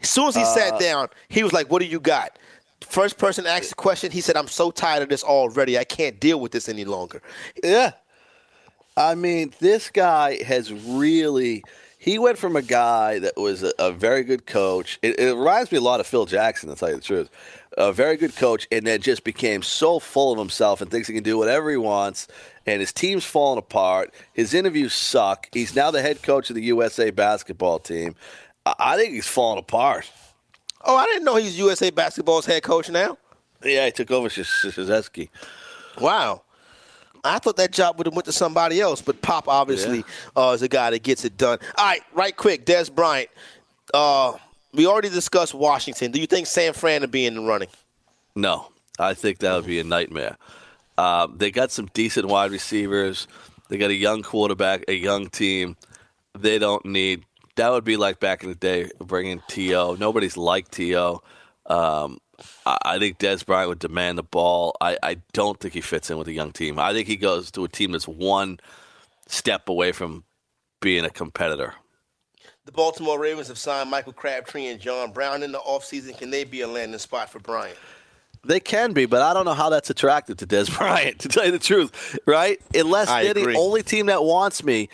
[0.00, 2.38] As soon as he sat uh, down, he was like, "What do you got?"
[2.82, 4.12] First person asked the question.
[4.12, 5.76] He said, "I'm so tired of this already.
[5.76, 7.20] I can't deal with this any longer."
[7.64, 7.92] Yeah.
[8.96, 11.64] I mean, this guy has really.
[12.04, 14.98] He went from a guy that was a, a very good coach.
[15.00, 17.30] It, it reminds me a lot of Phil Jackson, to tell you the truth.
[17.78, 21.14] A very good coach, and then just became so full of himself and thinks he
[21.14, 22.28] can do whatever he wants.
[22.66, 24.12] And his team's falling apart.
[24.34, 25.48] His interviews suck.
[25.54, 28.16] He's now the head coach of the USA basketball team.
[28.66, 30.10] I, I think he's falling apart.
[30.84, 33.16] Oh, I didn't know he's USA Basketball's head coach now.
[33.64, 35.30] Yeah, he took over Krzyzewski.
[35.98, 36.42] Wow.
[37.24, 40.04] I thought that job would have went to somebody else, but Pop obviously
[40.36, 41.58] uh, is a guy that gets it done.
[41.76, 43.30] All right, right quick, Dez Bryant.
[43.92, 44.34] Uh,
[44.72, 46.10] we already discussed Washington.
[46.10, 47.68] Do you think San Fran will be in the running?
[48.34, 48.68] No,
[48.98, 50.36] I think that would be a nightmare.
[50.98, 53.26] Um, they got some decent wide receivers.
[53.68, 55.76] They got a young quarterback, a young team.
[56.38, 57.24] They don't need.
[57.56, 59.96] That would be like back in the day bringing To.
[59.96, 61.20] Nobody's like To.
[61.66, 62.18] Um,
[62.66, 64.76] I, think Dez Bryant would demand the ball.
[64.80, 66.78] I, I don't think he fits in with a young team.
[66.78, 68.58] I think he goes to a team that's one
[69.26, 70.24] step away from
[70.80, 71.74] being a competitor.
[72.64, 76.16] The Baltimore Ravens have signed Michael Crabtree and John Brown in the offseason.
[76.16, 77.76] Can they be a landing spot for Bryant?
[78.42, 81.44] They can be, but I don't know how that's attractive to Dez Bryant, to tell
[81.44, 82.60] you the truth, right?
[82.74, 83.52] Unless I they're agree.
[83.54, 84.88] the only team that wants me,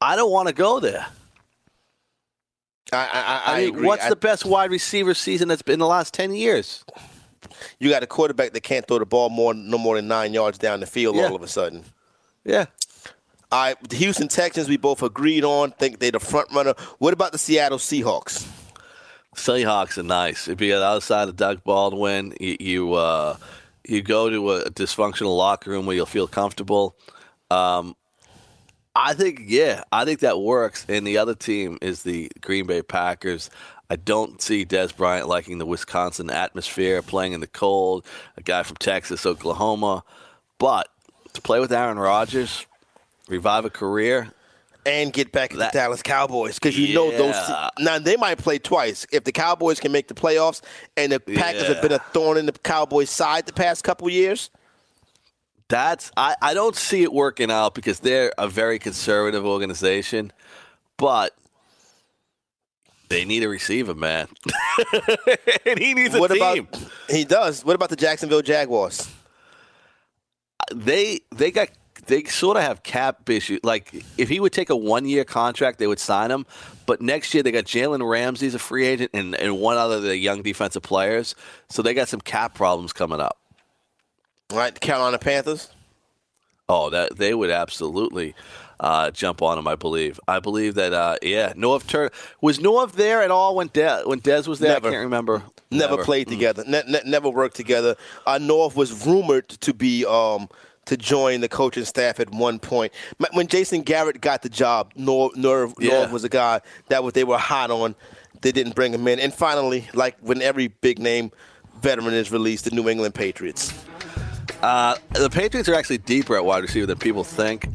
[0.00, 1.06] I don't want to go there.
[2.94, 3.86] I, I, I, I, mean, agree.
[3.86, 6.84] what's I- the best wide receiver season that's been in the last 10 years?
[7.78, 10.58] You got a quarterback that can't throw the ball more, no more than nine yards
[10.58, 11.26] down the field Yeah.
[11.28, 11.84] all of a sudden.
[12.44, 12.66] Yeah.
[13.52, 15.70] All right, the Houston Texans, we both agreed on.
[15.72, 16.74] Think they're the front runner.
[16.98, 18.46] What about the Seattle Seahawks?
[19.36, 20.48] Seahawks are nice.
[20.48, 23.36] If you're outside of Doug Baldwin, you you, uh,
[23.86, 26.96] you go to a dysfunctional locker room where you'll feel comfortable.
[27.50, 27.94] Um,
[28.96, 30.86] I think, yeah, I think that works.
[30.88, 33.50] And the other team is the Green Bay Packers.
[33.90, 38.62] I don't see Dez Bryant liking the Wisconsin atmosphere, playing in the cold, a guy
[38.62, 40.04] from Texas, Oklahoma.
[40.58, 40.88] But
[41.32, 42.66] to play with Aaron Rodgers,
[43.28, 44.32] revive a career,
[44.86, 47.34] and get back at the Dallas Cowboys because you know those.
[47.78, 50.62] Now they might play twice if the Cowboys can make the playoffs,
[50.96, 54.50] and the Packers have been a thorn in the Cowboys' side the past couple years.
[55.74, 60.32] That's I, I don't see it working out because they're a very conservative organization,
[60.96, 61.34] but
[63.08, 64.28] they need a receiver, man.
[65.66, 66.68] and he needs a what team.
[66.68, 67.64] about he does?
[67.64, 69.10] What about the Jacksonville Jaguars?
[70.72, 71.70] they they got
[72.06, 73.58] they sort of have cap issue.
[73.64, 76.46] Like if he would take a one year contract, they would sign him.
[76.86, 80.02] But next year they got Jalen Ramsey's a free agent and, and one other of
[80.02, 81.34] the young defensive players.
[81.68, 83.38] So they got some cap problems coming up.
[84.52, 85.70] Right, the Carolina Panthers.
[86.68, 88.34] Oh, that they would absolutely
[88.80, 89.68] uh, jump on him.
[89.68, 90.18] I believe.
[90.26, 90.92] I believe that.
[90.92, 94.72] Uh, yeah, Norv Tur- was Norv there at all when De- when Dez was there.
[94.74, 94.88] Never.
[94.88, 95.42] I can't remember.
[95.70, 96.62] Never, played together.
[96.66, 97.96] Ne- ne- never worked together.
[98.26, 100.48] Uh, Norv was rumored to be um,
[100.86, 102.92] to join the coaching staff at one point.
[103.32, 106.06] When Jason Garrett got the job, Norv, Norv, Yeah.
[106.06, 107.94] Norv was a guy that was, they were hot on.
[108.40, 109.18] They didn't bring him in.
[109.18, 111.32] And finally, like when every big name
[111.80, 113.72] veteran is released, the New England Patriots.
[114.64, 117.68] Uh, the Patriots are actually deeper at wide receiver than people think.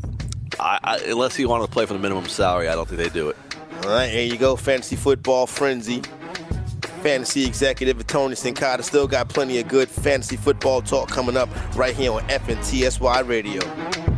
[0.60, 3.10] I, I, unless you want to play for the minimum salary, I don't think they
[3.10, 3.38] do it.
[3.84, 4.56] All right, here you go.
[4.56, 6.02] Fantasy football frenzy.
[7.04, 11.96] Fantasy executive Tony Sincata still got plenty of good fantasy football talk coming up right
[11.96, 14.09] here on FNTSY Radio.